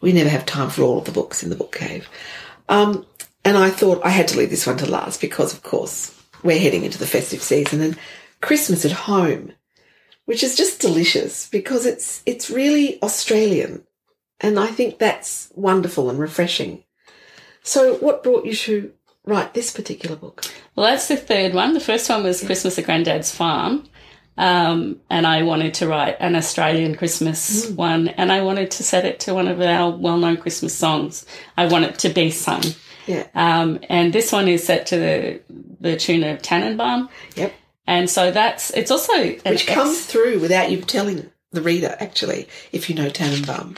[0.00, 2.08] We never have time for all of the books in the book cave.
[2.68, 3.04] Um,
[3.44, 6.60] and I thought I had to leave this one to last because, of course, we're
[6.60, 7.98] heading into the festive season and
[8.40, 9.52] Christmas at home,
[10.26, 13.84] which is just delicious because it's it's really Australian,
[14.40, 16.84] and I think that's wonderful and refreshing.
[17.62, 18.92] So, what brought you to
[19.24, 20.44] write this particular book?
[20.74, 21.74] Well, that's the third one.
[21.74, 23.84] The first one was Christmas at Granddad's Farm.
[24.38, 29.04] Um, and I wanted to write an Australian Christmas one, and I wanted to set
[29.04, 31.26] it to one of our well known Christmas songs.
[31.56, 32.62] I want it to be sung.
[33.06, 33.26] Yeah.
[33.34, 35.40] Um, and this one is set to the,
[35.80, 37.08] the tune of Tannenbaum.
[37.36, 37.52] Yep.
[37.86, 42.48] And so that's, it's also, which ex- comes through without you telling the reader, actually,
[42.70, 43.76] if you know Tannenbaum.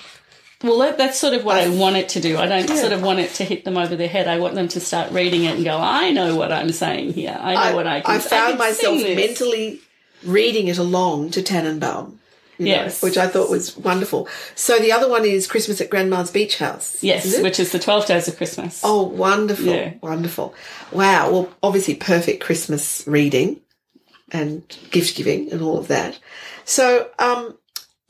[0.65, 2.37] Well, that, that's sort of what I want it to do.
[2.39, 2.77] I don't Yeah.
[2.77, 4.27] sort of want it to hit them over the head.
[4.27, 7.39] I want them to start reading it and go, I know what I'm saying here.
[7.41, 9.81] I know what I can I found can myself sing this." mentally
[10.25, 12.19] reading it along to Tannenbaum.
[12.57, 13.03] you know, Yes.
[13.03, 14.29] which I thought was wonderful.
[14.55, 16.97] So the other one is Christmas at Grandma's Beach House.
[17.03, 18.81] Yes, which is the 12 days of Christmas.
[18.85, 19.67] Oh, wonderful.
[19.67, 19.95] Yeah.
[20.01, 20.55] Wonderful.
[20.93, 21.31] Wow.
[21.33, 23.61] Well, obviously, perfect Christmas reading
[24.31, 24.63] and
[24.93, 26.19] gift giving and all of that.
[26.65, 27.59] So, um,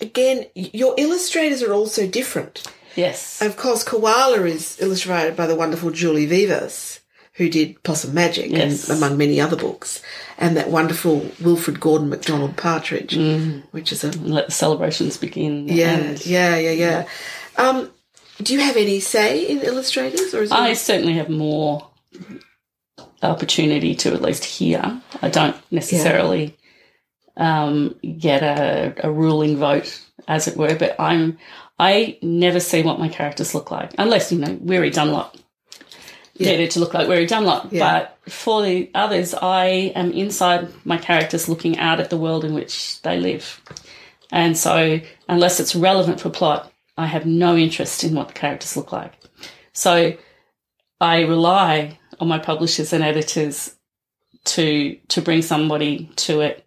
[0.01, 2.63] again, your illustrators are also different.
[2.97, 3.43] Yes.
[3.43, 7.01] Of course, Koala is illustrated by the wonderful Julie Vivas,
[7.35, 8.89] who did Possum Magic Yes.
[8.89, 10.01] and among many other books,
[10.39, 13.17] and that wonderful Wilfrid Gordon McDonald Partridge,
[13.73, 15.67] which is a Let the celebrations begin.
[15.69, 17.09] yeah, And yeah, yeah, yeah.
[17.57, 17.91] Um,
[18.43, 21.89] do you have any say in illustrators, or is it I certainly have more
[23.23, 25.01] opportunity to at least hear.
[25.23, 26.57] I don't necessarily
[27.37, 31.39] um, get a, a ruling vote, as it were, but I'm
[31.79, 35.37] I never see what my characters look like unless you know Weary Dunlop.
[36.37, 36.51] Yeah.
[36.51, 38.09] It to look like Weary Dunlop, Yeah.
[38.25, 42.55] but for the others, I am inside my characters, looking out at the world in
[42.55, 43.61] which they live,
[44.33, 48.77] and so unless it's relevant for plot, I have no interest in what the characters
[48.77, 49.13] look like.
[49.73, 50.15] So
[51.01, 53.75] I rely on my publishers and editors
[54.45, 56.64] to to bring somebody to it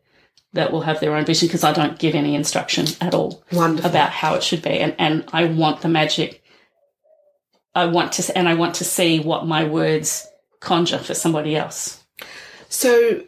[0.57, 3.89] that will have their own vision because I don't give any instruction at all wonderful?
[3.89, 6.43] about how it should be and and I want the magic
[7.75, 10.27] I want to and I want to see what my words
[10.59, 12.03] conjure for somebody else.
[12.69, 13.23] So,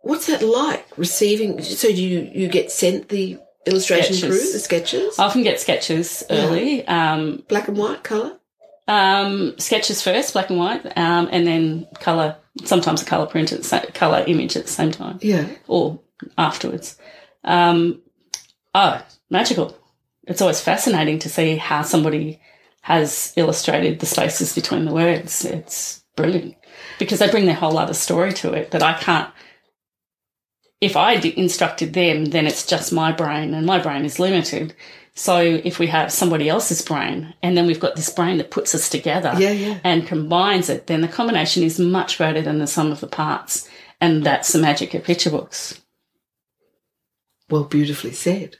[0.00, 1.62] what's that like receiving?
[1.62, 4.42] So, you you get sent the illustration Sketches.
[4.42, 6.86] crew, the sketches, I often get sketches early.
[6.86, 8.36] Um, black and white color?
[8.88, 12.36] um, sketches first, black and white, um, and then color.
[12.64, 15.18] Sometimes a color print at the color image at the same time.
[15.20, 15.46] Yeah.
[15.68, 16.00] or
[16.38, 16.98] afterwards.
[17.44, 18.02] Um,
[18.74, 19.76] oh, magical.
[20.26, 22.40] It's always fascinating to see how somebody
[22.82, 25.44] has illustrated the spaces between the words.
[25.44, 26.56] It's brilliant
[26.98, 29.30] because they bring their whole other story to it that I can't.
[30.80, 34.74] If I instructed them, then it's just my brain, and my brain is limited.
[35.14, 38.74] So if we have somebody else's brain, and then we've got this brain that puts
[38.74, 39.78] us together Yeah, yeah.
[39.82, 43.66] and combines it, then the combination is much greater than the sum of the parts.
[43.98, 45.80] And that's the magic of picture books.
[47.48, 48.56] Well, beautifully said.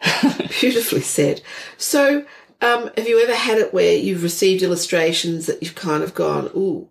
[0.60, 1.42] beautifully said.
[1.76, 2.24] So,
[2.60, 6.50] um, have you ever had it where you've received illustrations that you've kind of gone,
[6.56, 6.90] ooh,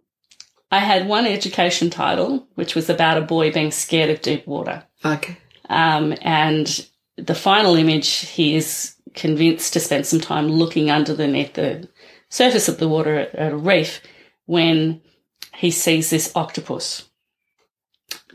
[0.72, 4.84] I had one education title, which was about a boy being scared of deep water.
[5.04, 5.38] Okay.
[5.70, 6.88] Um, and
[7.18, 11.90] the final image, he is convinced to spend some time looking underneath the
[12.30, 14.02] surface of the water at, at a reef
[14.46, 15.02] when
[15.56, 17.10] he sees this octopus.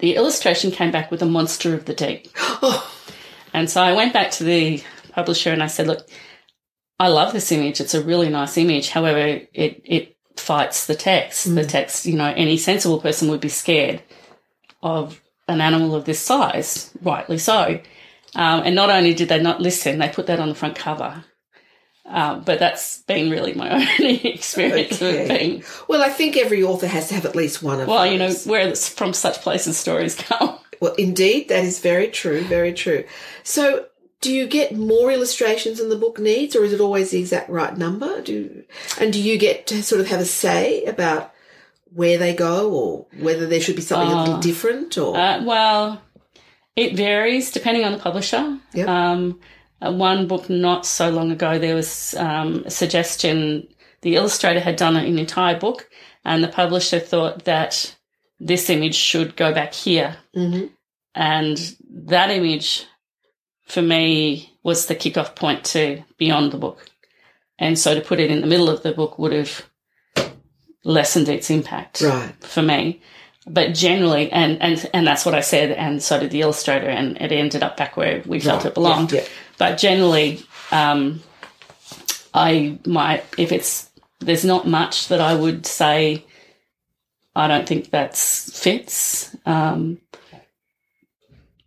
[0.00, 2.28] The illustration came back with a monster of the deep.
[2.62, 2.90] Oh,
[3.57, 4.82] And so I went back to the
[5.12, 6.07] publisher and I said, look,
[7.00, 7.80] I love this image.
[7.80, 8.90] It's a really nice image.
[8.90, 9.18] However,
[9.54, 11.54] it, it fights the text.
[11.54, 14.02] The text, you know, any sensible person would be scared
[14.82, 17.80] of an animal of this size, rightly so.
[18.34, 21.24] Um, and not only did they not listen, they put that on the front cover.
[22.04, 25.64] Uh, but that's been really my only experience of being.
[25.88, 28.34] well, I think every author has to have at least one of Well, you know,
[28.44, 30.59] where from such places stories come.
[30.80, 33.04] Well, indeed, that is very true, very true.
[33.42, 33.86] So,
[34.20, 37.50] do you get more illustrations than the book needs, or is it always the exact
[37.50, 38.20] right number?
[38.22, 38.64] Do
[39.00, 41.32] and do you get to sort of have a say about
[41.92, 46.02] where they go, or whether there should be something a little different, or Uh, well,
[46.74, 48.58] it varies depending on the publisher.
[48.74, 48.88] Yep.
[48.88, 49.40] Um,
[49.80, 53.68] uh, one book not so long ago, there was um, a suggestion.
[54.02, 55.88] The illustrator had done an entire book,
[56.24, 57.95] and the publisher thought that
[58.41, 60.16] this image should go back here.
[60.34, 60.70] Mhm.
[61.14, 62.84] And that image,
[63.66, 66.84] for me, was the kickoff point to beyond the book.
[67.59, 69.64] And so to put it in the middle of the book would have
[70.84, 72.34] lessened its impact right?
[72.41, 73.01] for me.
[73.49, 77.16] But generally, and, and, and that's what I said, and so did the illustrator, and
[77.20, 78.66] it ended up back where we felt Right.
[78.70, 79.12] it belonged.
[79.12, 79.26] Yeah, yeah.
[79.57, 81.22] But generally, um,
[82.34, 86.24] I might, if it's, there's not much that I would say,
[87.37, 89.37] I don't think that's fits.
[89.45, 90.01] Um,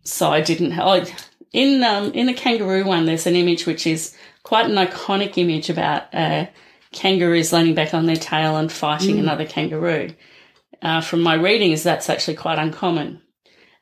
[0.02, 1.04] so I didn't, oh,
[1.52, 5.70] in, um, in the kangaroo one, there's an image which is quite an iconic image
[5.70, 6.46] about, uh,
[6.92, 10.10] kangaroos leaning back on their tail and fighting another kangaroo.
[10.82, 13.22] Uh, from my readings, that's actually quite uncommon.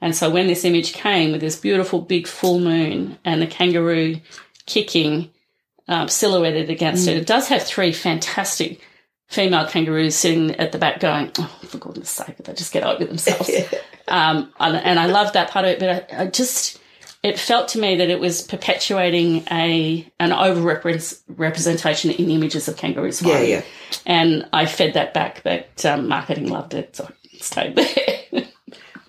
[0.00, 4.20] And so when this image came with this beautiful big full moon and the kangaroo
[4.66, 5.30] kicking
[5.88, 8.80] um, silhouetted against it, it does have three fantastic
[9.28, 13.04] female kangaroos sitting at the back going, oh, for goodness sake, they just get over
[13.04, 13.50] themselves.
[14.08, 16.80] um, and, and I love that part of it, but I, I just,
[17.22, 20.62] it felt to me that it was perpetuating a an over
[21.28, 23.62] representation in images of kangaroos Yeah, yeah.
[24.06, 28.44] And I fed that back, but um, marketing loved it, so it stayed there.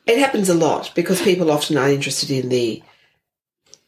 [0.05, 2.81] It happens a lot because people often are interested in the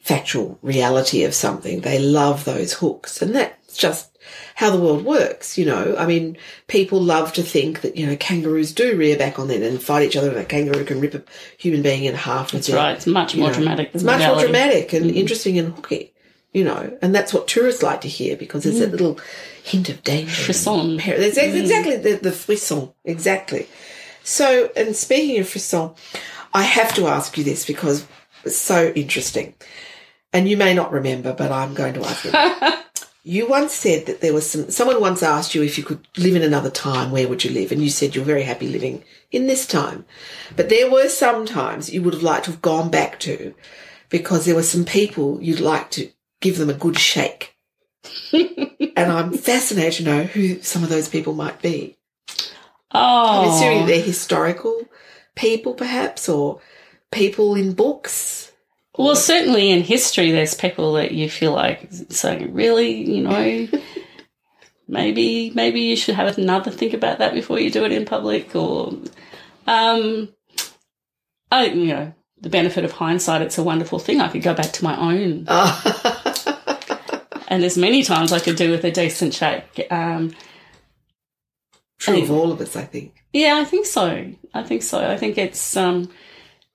[0.02, 1.82] factual reality of something.
[1.82, 4.11] They love those hooks, and that's just
[4.56, 5.58] how the world works.
[5.58, 9.40] You know, I mean, people love to think that you know kangaroos do rear back
[9.40, 11.24] on them and fight each other, and a kangaroo can rip a
[11.58, 12.52] human being in half.
[12.52, 12.96] That's right.
[12.96, 14.44] It's much more dramatic It's much more reality.
[14.44, 14.52] Mm-hmm.
[14.52, 16.14] dramatic and interesting and hooky.
[16.54, 19.18] You know, and that's what tourists like to hear because there's that little
[19.64, 20.30] hint of danger.
[20.30, 20.46] Mm.
[20.46, 20.98] Frisson.
[20.98, 22.92] That's ex- exactly the, the frisson.
[23.06, 23.70] Exactly.
[24.24, 25.92] So, and speaking of frisson,
[26.54, 28.06] I have to ask you this because
[28.44, 29.54] it's so interesting.
[30.34, 32.32] And you may not remember, but I'm going to ask you.
[33.24, 36.36] you once said that there was some, someone once asked you if you could live
[36.36, 37.72] in another time, where would you live?
[37.72, 40.06] And you said you're very happy living in this time.
[40.56, 43.54] But there were some times you would have liked to have gone back to
[44.10, 46.10] because there were some people you'd like to
[46.40, 47.56] give them a good shake.
[48.34, 51.98] and I'm fascinated to know who some of those people might be.
[52.92, 53.44] Oh.
[53.44, 54.90] I'm assuming they're historical
[55.36, 56.60] people, perhaps, or
[57.12, 58.51] people in books.
[58.98, 63.68] Well, certainly in history, there's people that you feel like saying, really, you know,
[64.88, 68.56] maybe maybe you should have another think about that before you do it in public,
[68.56, 68.94] or,
[69.68, 70.30] um,
[71.52, 72.14] I you know.
[72.40, 74.20] The benefit of hindsight, it's a wonderful thing.
[74.20, 75.46] I could go back to my own
[77.52, 79.86] and there's many times I could do with a decent shake.
[79.92, 80.34] Um,
[82.00, 83.24] True of all of us, I think.
[83.34, 84.32] yeah, I think so.
[84.54, 85.08] I think so.
[85.08, 86.10] I think it's, um,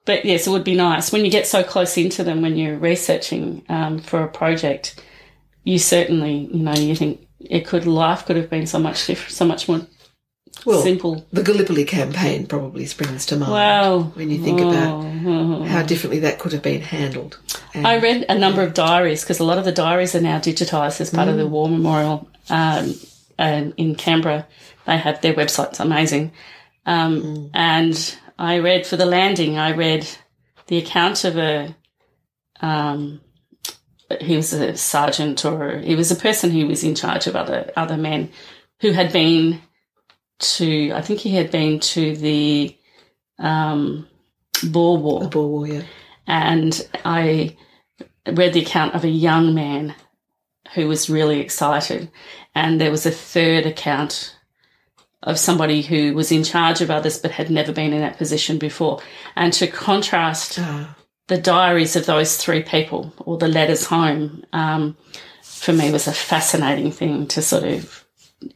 [0.07, 2.79] but yes, it would be nice when you get so close into them when you're
[2.79, 5.01] researching um, for a project.
[5.65, 9.33] You certainly, you know, you think it could life could have been so much different,
[9.33, 9.81] so much more
[10.65, 11.27] Well, simple.
[11.33, 15.65] the Gallipoli campaign probably springs to mind Wow, when you think about Oh.
[15.65, 17.39] how differently that could have been handled.
[17.75, 20.39] And I read a number of diaries because a lot of the diaries are now
[20.39, 22.95] digitised as part of the War Memorial um,
[23.39, 24.47] and in Canberra.
[24.87, 26.31] They have their website's amazing.
[26.87, 30.07] Um, And I read for the landing, I read
[30.67, 31.75] the account of a,
[32.61, 33.21] um,
[34.21, 37.73] he was a sergeant or he was a person who was in charge of other,
[37.77, 38.31] other men
[38.81, 39.61] who had been
[40.39, 42.77] to, I think he had been to the
[43.39, 44.07] um,
[44.65, 45.83] Boer War the Boer War, yeah.
[46.27, 47.57] and I
[48.27, 49.95] read the account of a young man
[50.75, 52.11] who was really excited,
[52.55, 54.36] and there was a third account
[55.27, 58.59] of somebody who was in charge of others but had never been in that position
[58.59, 59.01] before.
[59.35, 60.59] And to contrast
[61.27, 64.97] the diaries of those three people or the letters home, um,
[65.43, 68.05] for me was a fascinating thing to sort of,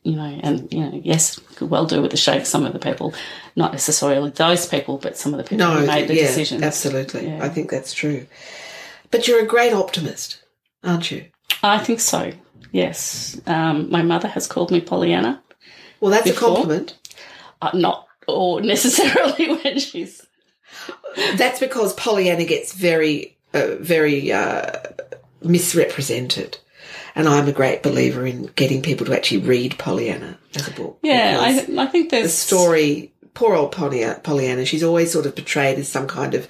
[0.05, 2.79] you know, and, you know, yes, could well do with the shape some of the
[2.79, 3.13] people,
[3.57, 6.63] not necessarily those people, but some of the people who made the yeah, decisions.
[6.63, 7.27] Absolutely.
[7.27, 7.45] Yeah.
[7.45, 8.27] I think that's true.
[9.11, 10.41] But you're a great optimist,
[10.85, 11.25] aren't you?
[11.65, 12.31] I think so.
[12.71, 13.41] Yes.
[13.49, 15.43] Um, my mother has called me Pollyanna.
[16.01, 16.49] Well, that's Before?
[16.49, 16.97] a compliment.
[17.63, 20.27] Uh, not or necessarily when she's
[21.37, 24.71] That's because Pollyanna gets very, uh, very uh,
[25.43, 26.59] misrepresented.
[27.15, 30.99] And I'm a great believer in getting people to actually read Pollyanna as a book.
[31.03, 31.39] yeah.
[31.41, 35.79] I I think there's the story, poor old Pollyanna, Pollyanna, she's always sort of portrayed
[35.79, 36.47] as some kind of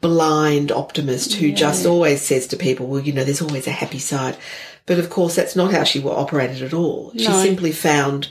[0.00, 4.00] blind optimist who just always says to people, well, you know, there's always a happy
[4.00, 4.36] side.
[4.86, 7.12] But of course, that's not how she operated at all.
[7.16, 7.40] She No.
[7.40, 8.28] simply found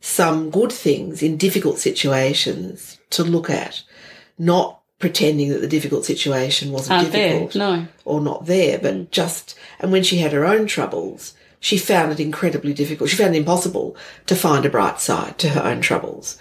[0.00, 3.82] some good things in difficult situations to look at,
[4.38, 7.28] not pretending that the difficult situation wasn't aren't there.
[7.40, 7.86] difficult No.
[8.04, 9.10] or not there, but Mm.
[9.10, 13.10] just, and when she had her own troubles, she found it incredibly difficult.
[13.10, 13.96] She found it impossible
[14.26, 16.38] to find a bright side to her own troubles.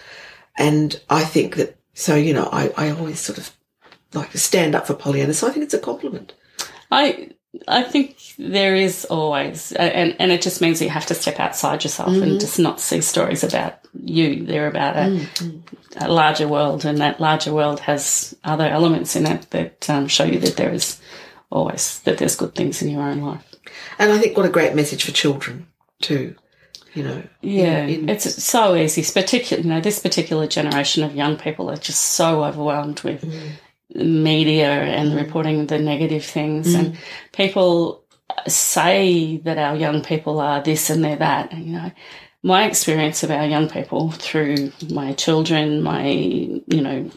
[0.58, 3.52] And I think that, so, you know, I, I always sort of
[4.14, 5.34] like to stand up for Pollyanna.
[5.34, 6.34] So I think it's a compliment.
[6.92, 7.30] I
[7.68, 11.84] I think there is always, and and it just means you have to step outside
[11.84, 12.24] yourself Mm-hmm.
[12.24, 14.46] and just not see stories about you.
[14.46, 16.04] They're about a, Mm-hmm.
[16.06, 20.26] a larger world, and that larger world has other elements in it that um, show
[20.26, 21.00] you that there is
[21.50, 23.44] always that there's good things in your own life.
[23.98, 25.66] And I think what a great message for children
[26.02, 26.36] too,
[26.94, 27.24] you know.
[27.42, 29.02] Yeah, in- in- it's so easy.
[29.12, 33.24] Particular, you know, this particular generation of young people are just so overwhelmed with
[33.94, 36.80] media and reporting the negative things, mm.
[36.80, 36.98] and
[37.32, 38.04] people
[38.48, 41.52] say that our young people are this and they're that.
[41.52, 41.92] And, you know,
[42.44, 47.10] my experience of our young people through my children, my you know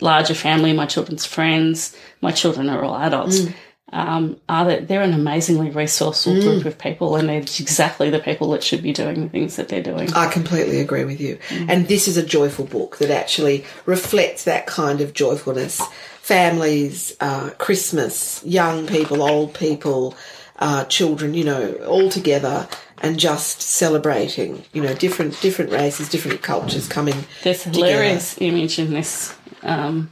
[0.00, 3.40] larger family, my children's friends, my children are all adults.
[3.40, 3.54] Mm.
[3.92, 8.50] Um, are that they're an amazingly resourceful group of people, and they're exactly the people
[8.52, 10.12] that should be doing the things that they're doing.
[10.14, 11.38] I completely agree with you.
[11.50, 15.80] And this is a joyful book that actually reflects that kind of joyfulness.
[16.20, 20.14] Families, uh, Christmas, young people, old people,
[20.60, 22.68] uh, children, you know, all together
[23.02, 27.24] and just celebrating, you know, different different races, different cultures coming.
[27.42, 29.34] There's a hilarious image in this.
[29.62, 30.10] Um,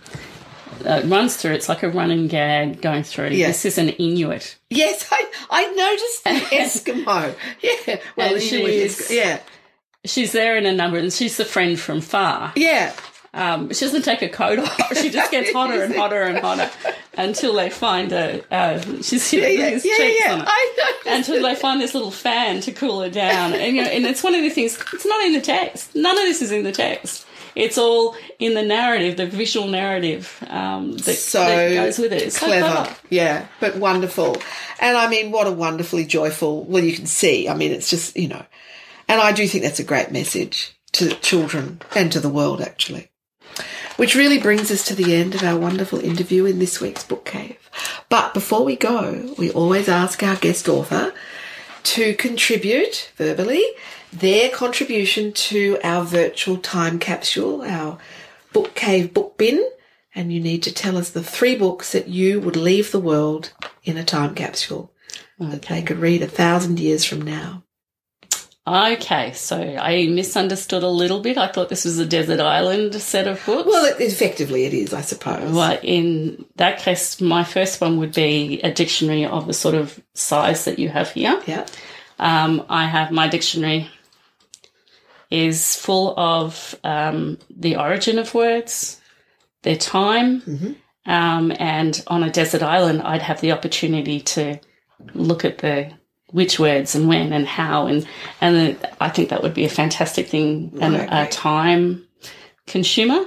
[0.86, 1.52] uh, runs through.
[1.52, 3.28] It's like a running gag going through.
[3.28, 3.48] Yeah.
[3.48, 4.56] This is an Inuit.
[4.70, 7.34] Yes, I, I noticed the Eskimo.
[7.62, 8.00] Yeah.
[8.16, 9.40] Well, And Inuit is- yeah.
[10.04, 12.52] She's there in a number, and she's the friend from far.
[12.56, 12.94] Yeah.
[13.34, 14.76] Um, she doesn't take her coat off.
[14.96, 16.70] She just gets hotter and hotter and hotter
[17.18, 18.42] until they find a.
[18.52, 20.32] Uh, she's Yeah, hitting yeah, yeah, cheeks yeah.
[20.34, 20.94] on it.
[21.06, 23.52] Until they find this little fan to cool her down.
[23.52, 24.78] And you know, and it's one of the things.
[24.94, 25.94] It's not in the text.
[25.94, 27.26] None of this is in the text.
[27.54, 32.22] It's all in the narrative, the visual narrative um, that, so that goes with it.
[32.22, 32.94] It's so clever.
[33.10, 34.36] yeah, but wonderful.
[34.80, 38.16] And I mean, what a wonderfully joyful, well, you can see, I mean, it's just,
[38.16, 38.44] you know,
[39.08, 43.10] and I do think that's a great message to children and to the world, actually.
[43.96, 47.24] Which really brings us to the end of our wonderful interview in this week's Book
[47.24, 47.68] Cave.
[48.08, 51.12] But before we go, we always ask our guest author
[51.82, 53.64] to contribute verbally
[54.12, 57.98] their contribution to our virtual time capsule, our
[58.52, 59.66] book cave book bin.
[60.14, 63.52] And you need to tell us the three books that you would leave the world
[63.84, 64.92] in a time capsule
[65.38, 67.62] that they could read a thousand years from now.
[68.66, 71.38] Okay, so I misunderstood a little bit.
[71.38, 73.66] I thought this was a desert island set of books.
[73.66, 75.52] Well, it, effectively it is, I suppose.
[75.52, 79.98] Well, in that case, my first one would be a dictionary of the sort of
[80.14, 81.40] size that you have here.
[81.46, 81.66] Yeah.
[82.18, 83.88] Um, I have my dictionary
[85.30, 89.00] is full of um, the origin of words,
[89.62, 90.42] their time,
[91.06, 94.58] um, and on a desert island, I'd have the opportunity to
[95.14, 95.92] look at the
[96.30, 98.06] which words and when and how, and
[98.40, 101.30] and I think that would be a fantastic thing and Right, a right.
[101.30, 102.06] time
[102.66, 103.24] consumer.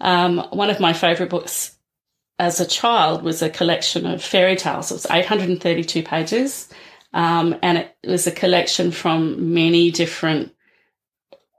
[0.00, 1.76] Um, one of my favourite books
[2.38, 4.90] as a child was a collection of fairy tales.
[4.90, 6.68] It was 832 pages.
[7.14, 10.52] Um, and it was a collection from many different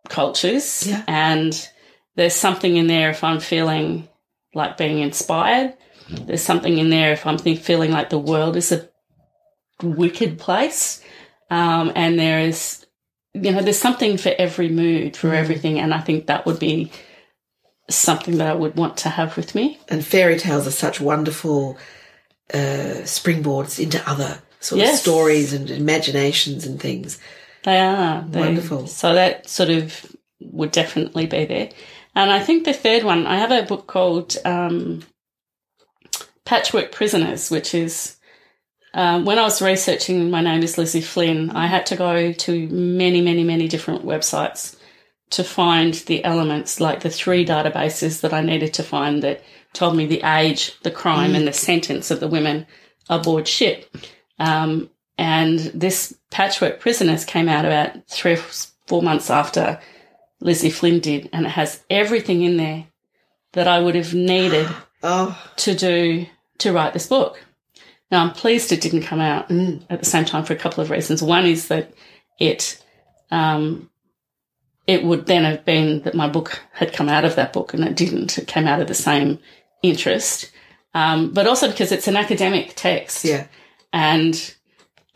[0.09, 0.85] cultures.
[0.87, 1.03] Yeah.
[1.07, 1.69] And
[2.15, 4.07] there's something in there if I'm feeling
[4.53, 5.75] like being inspired.
[6.09, 8.89] There's something in there if I'm think, feeling like the world is a
[9.83, 11.03] wicked place.
[11.49, 12.85] Um, and there is,
[13.33, 15.79] you know, there's something for every mood, for everything.
[15.79, 16.91] And I think that would be
[17.89, 19.79] something that I would want to have with me.
[19.89, 21.77] And fairy tales are such wonderful
[22.53, 27.19] uh, springboards into other sort of stories and imaginations and things.
[27.67, 28.87] They are They- Wonderful.
[28.87, 31.69] So that sort of would definitely be there.
[32.15, 35.03] And I think the third one, I have a book called um,
[36.45, 38.15] Patchwork Prisoners, which is
[38.93, 42.69] um, when I was researching My Name is Lizzie Flynn, I had to go to
[42.69, 44.77] many, many, many different websites
[45.31, 49.43] to find the elements, like the three databases that I needed to find that
[49.73, 51.35] told me the age, the crime, mm.
[51.35, 52.65] and the sentence of the women
[53.09, 53.93] aboard ship.
[54.39, 58.43] Um, and this Patchwork Prisoners came out about three or
[58.87, 59.79] four months after
[60.39, 62.85] Lizzie Flynn did, and it has everything in there
[63.53, 64.67] that I would have needed
[65.03, 65.39] oh.
[65.57, 66.25] to do
[66.59, 67.43] to write this book.
[68.11, 69.83] Now I'm pleased it didn't come out mm.
[69.89, 71.21] at the same time for a couple of reasons.
[71.21, 71.93] One is that
[72.39, 72.83] it
[73.31, 73.89] um,
[74.85, 77.83] it would then have been that my book had come out of that book, and
[77.83, 78.37] it didn't.
[78.37, 79.39] It came out of the same
[79.83, 80.49] interest,
[80.93, 83.25] um, but also because it's an academic text.
[83.25, 83.47] Yeah,
[83.91, 84.55] and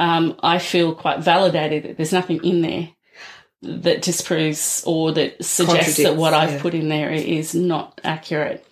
[0.02, 2.90] um, I feel quite validated that there's nothing in there
[3.62, 6.62] that disproves or that suggests that what I've yeah.
[6.62, 8.66] put in there is not accurate.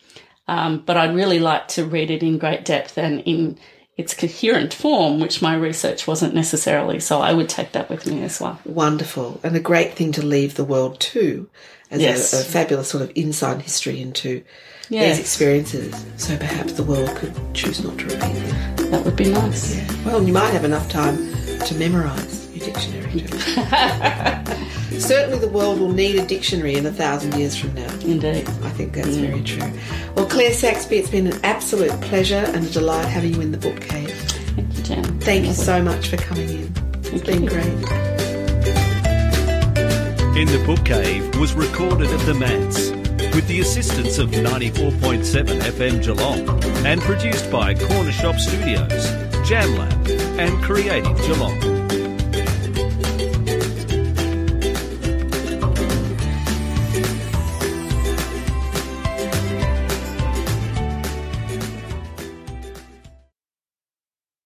[0.48, 3.60] Um, but I'd really like to read it in great depth and in
[3.96, 7.00] its coherent form, which my research wasn't necessarily.
[7.00, 8.60] So I would take that with me as well.
[8.66, 9.40] Wonderful.
[9.44, 11.48] And a great thing to leave the world to
[11.92, 12.34] as yes.
[12.34, 14.44] a, a, fabulous sort of inside history into
[14.90, 15.18] yes.
[15.18, 16.06] these experiences.
[16.18, 18.92] So perhaps the world could choose not to repeat them.
[18.92, 19.76] That would be nice.
[19.76, 19.88] Yeah.
[20.06, 21.18] Well, you might have enough time
[21.60, 23.28] to memorise your dictionary.
[25.00, 27.92] Certainly, the world will need a dictionary in a thousand years from now.
[28.02, 28.48] Indeed.
[28.64, 29.28] I think that's mm.
[29.28, 29.72] very true.
[30.16, 33.58] Well, Claire Saxby, it's been an absolute pleasure and a delight having you in the
[33.58, 34.12] book cave.
[34.12, 35.20] Thank you, Jen.
[35.22, 36.74] Thank you so much for coming in.
[37.04, 37.66] It's been great.
[40.36, 42.99] In the Book Cave was recorded at the Manse
[43.34, 49.06] with the assistance of 94.7 FM Geelong and produced by Corner Shop Studios,
[49.48, 50.08] Jam Lab,
[50.40, 51.79] and Creative Geelong.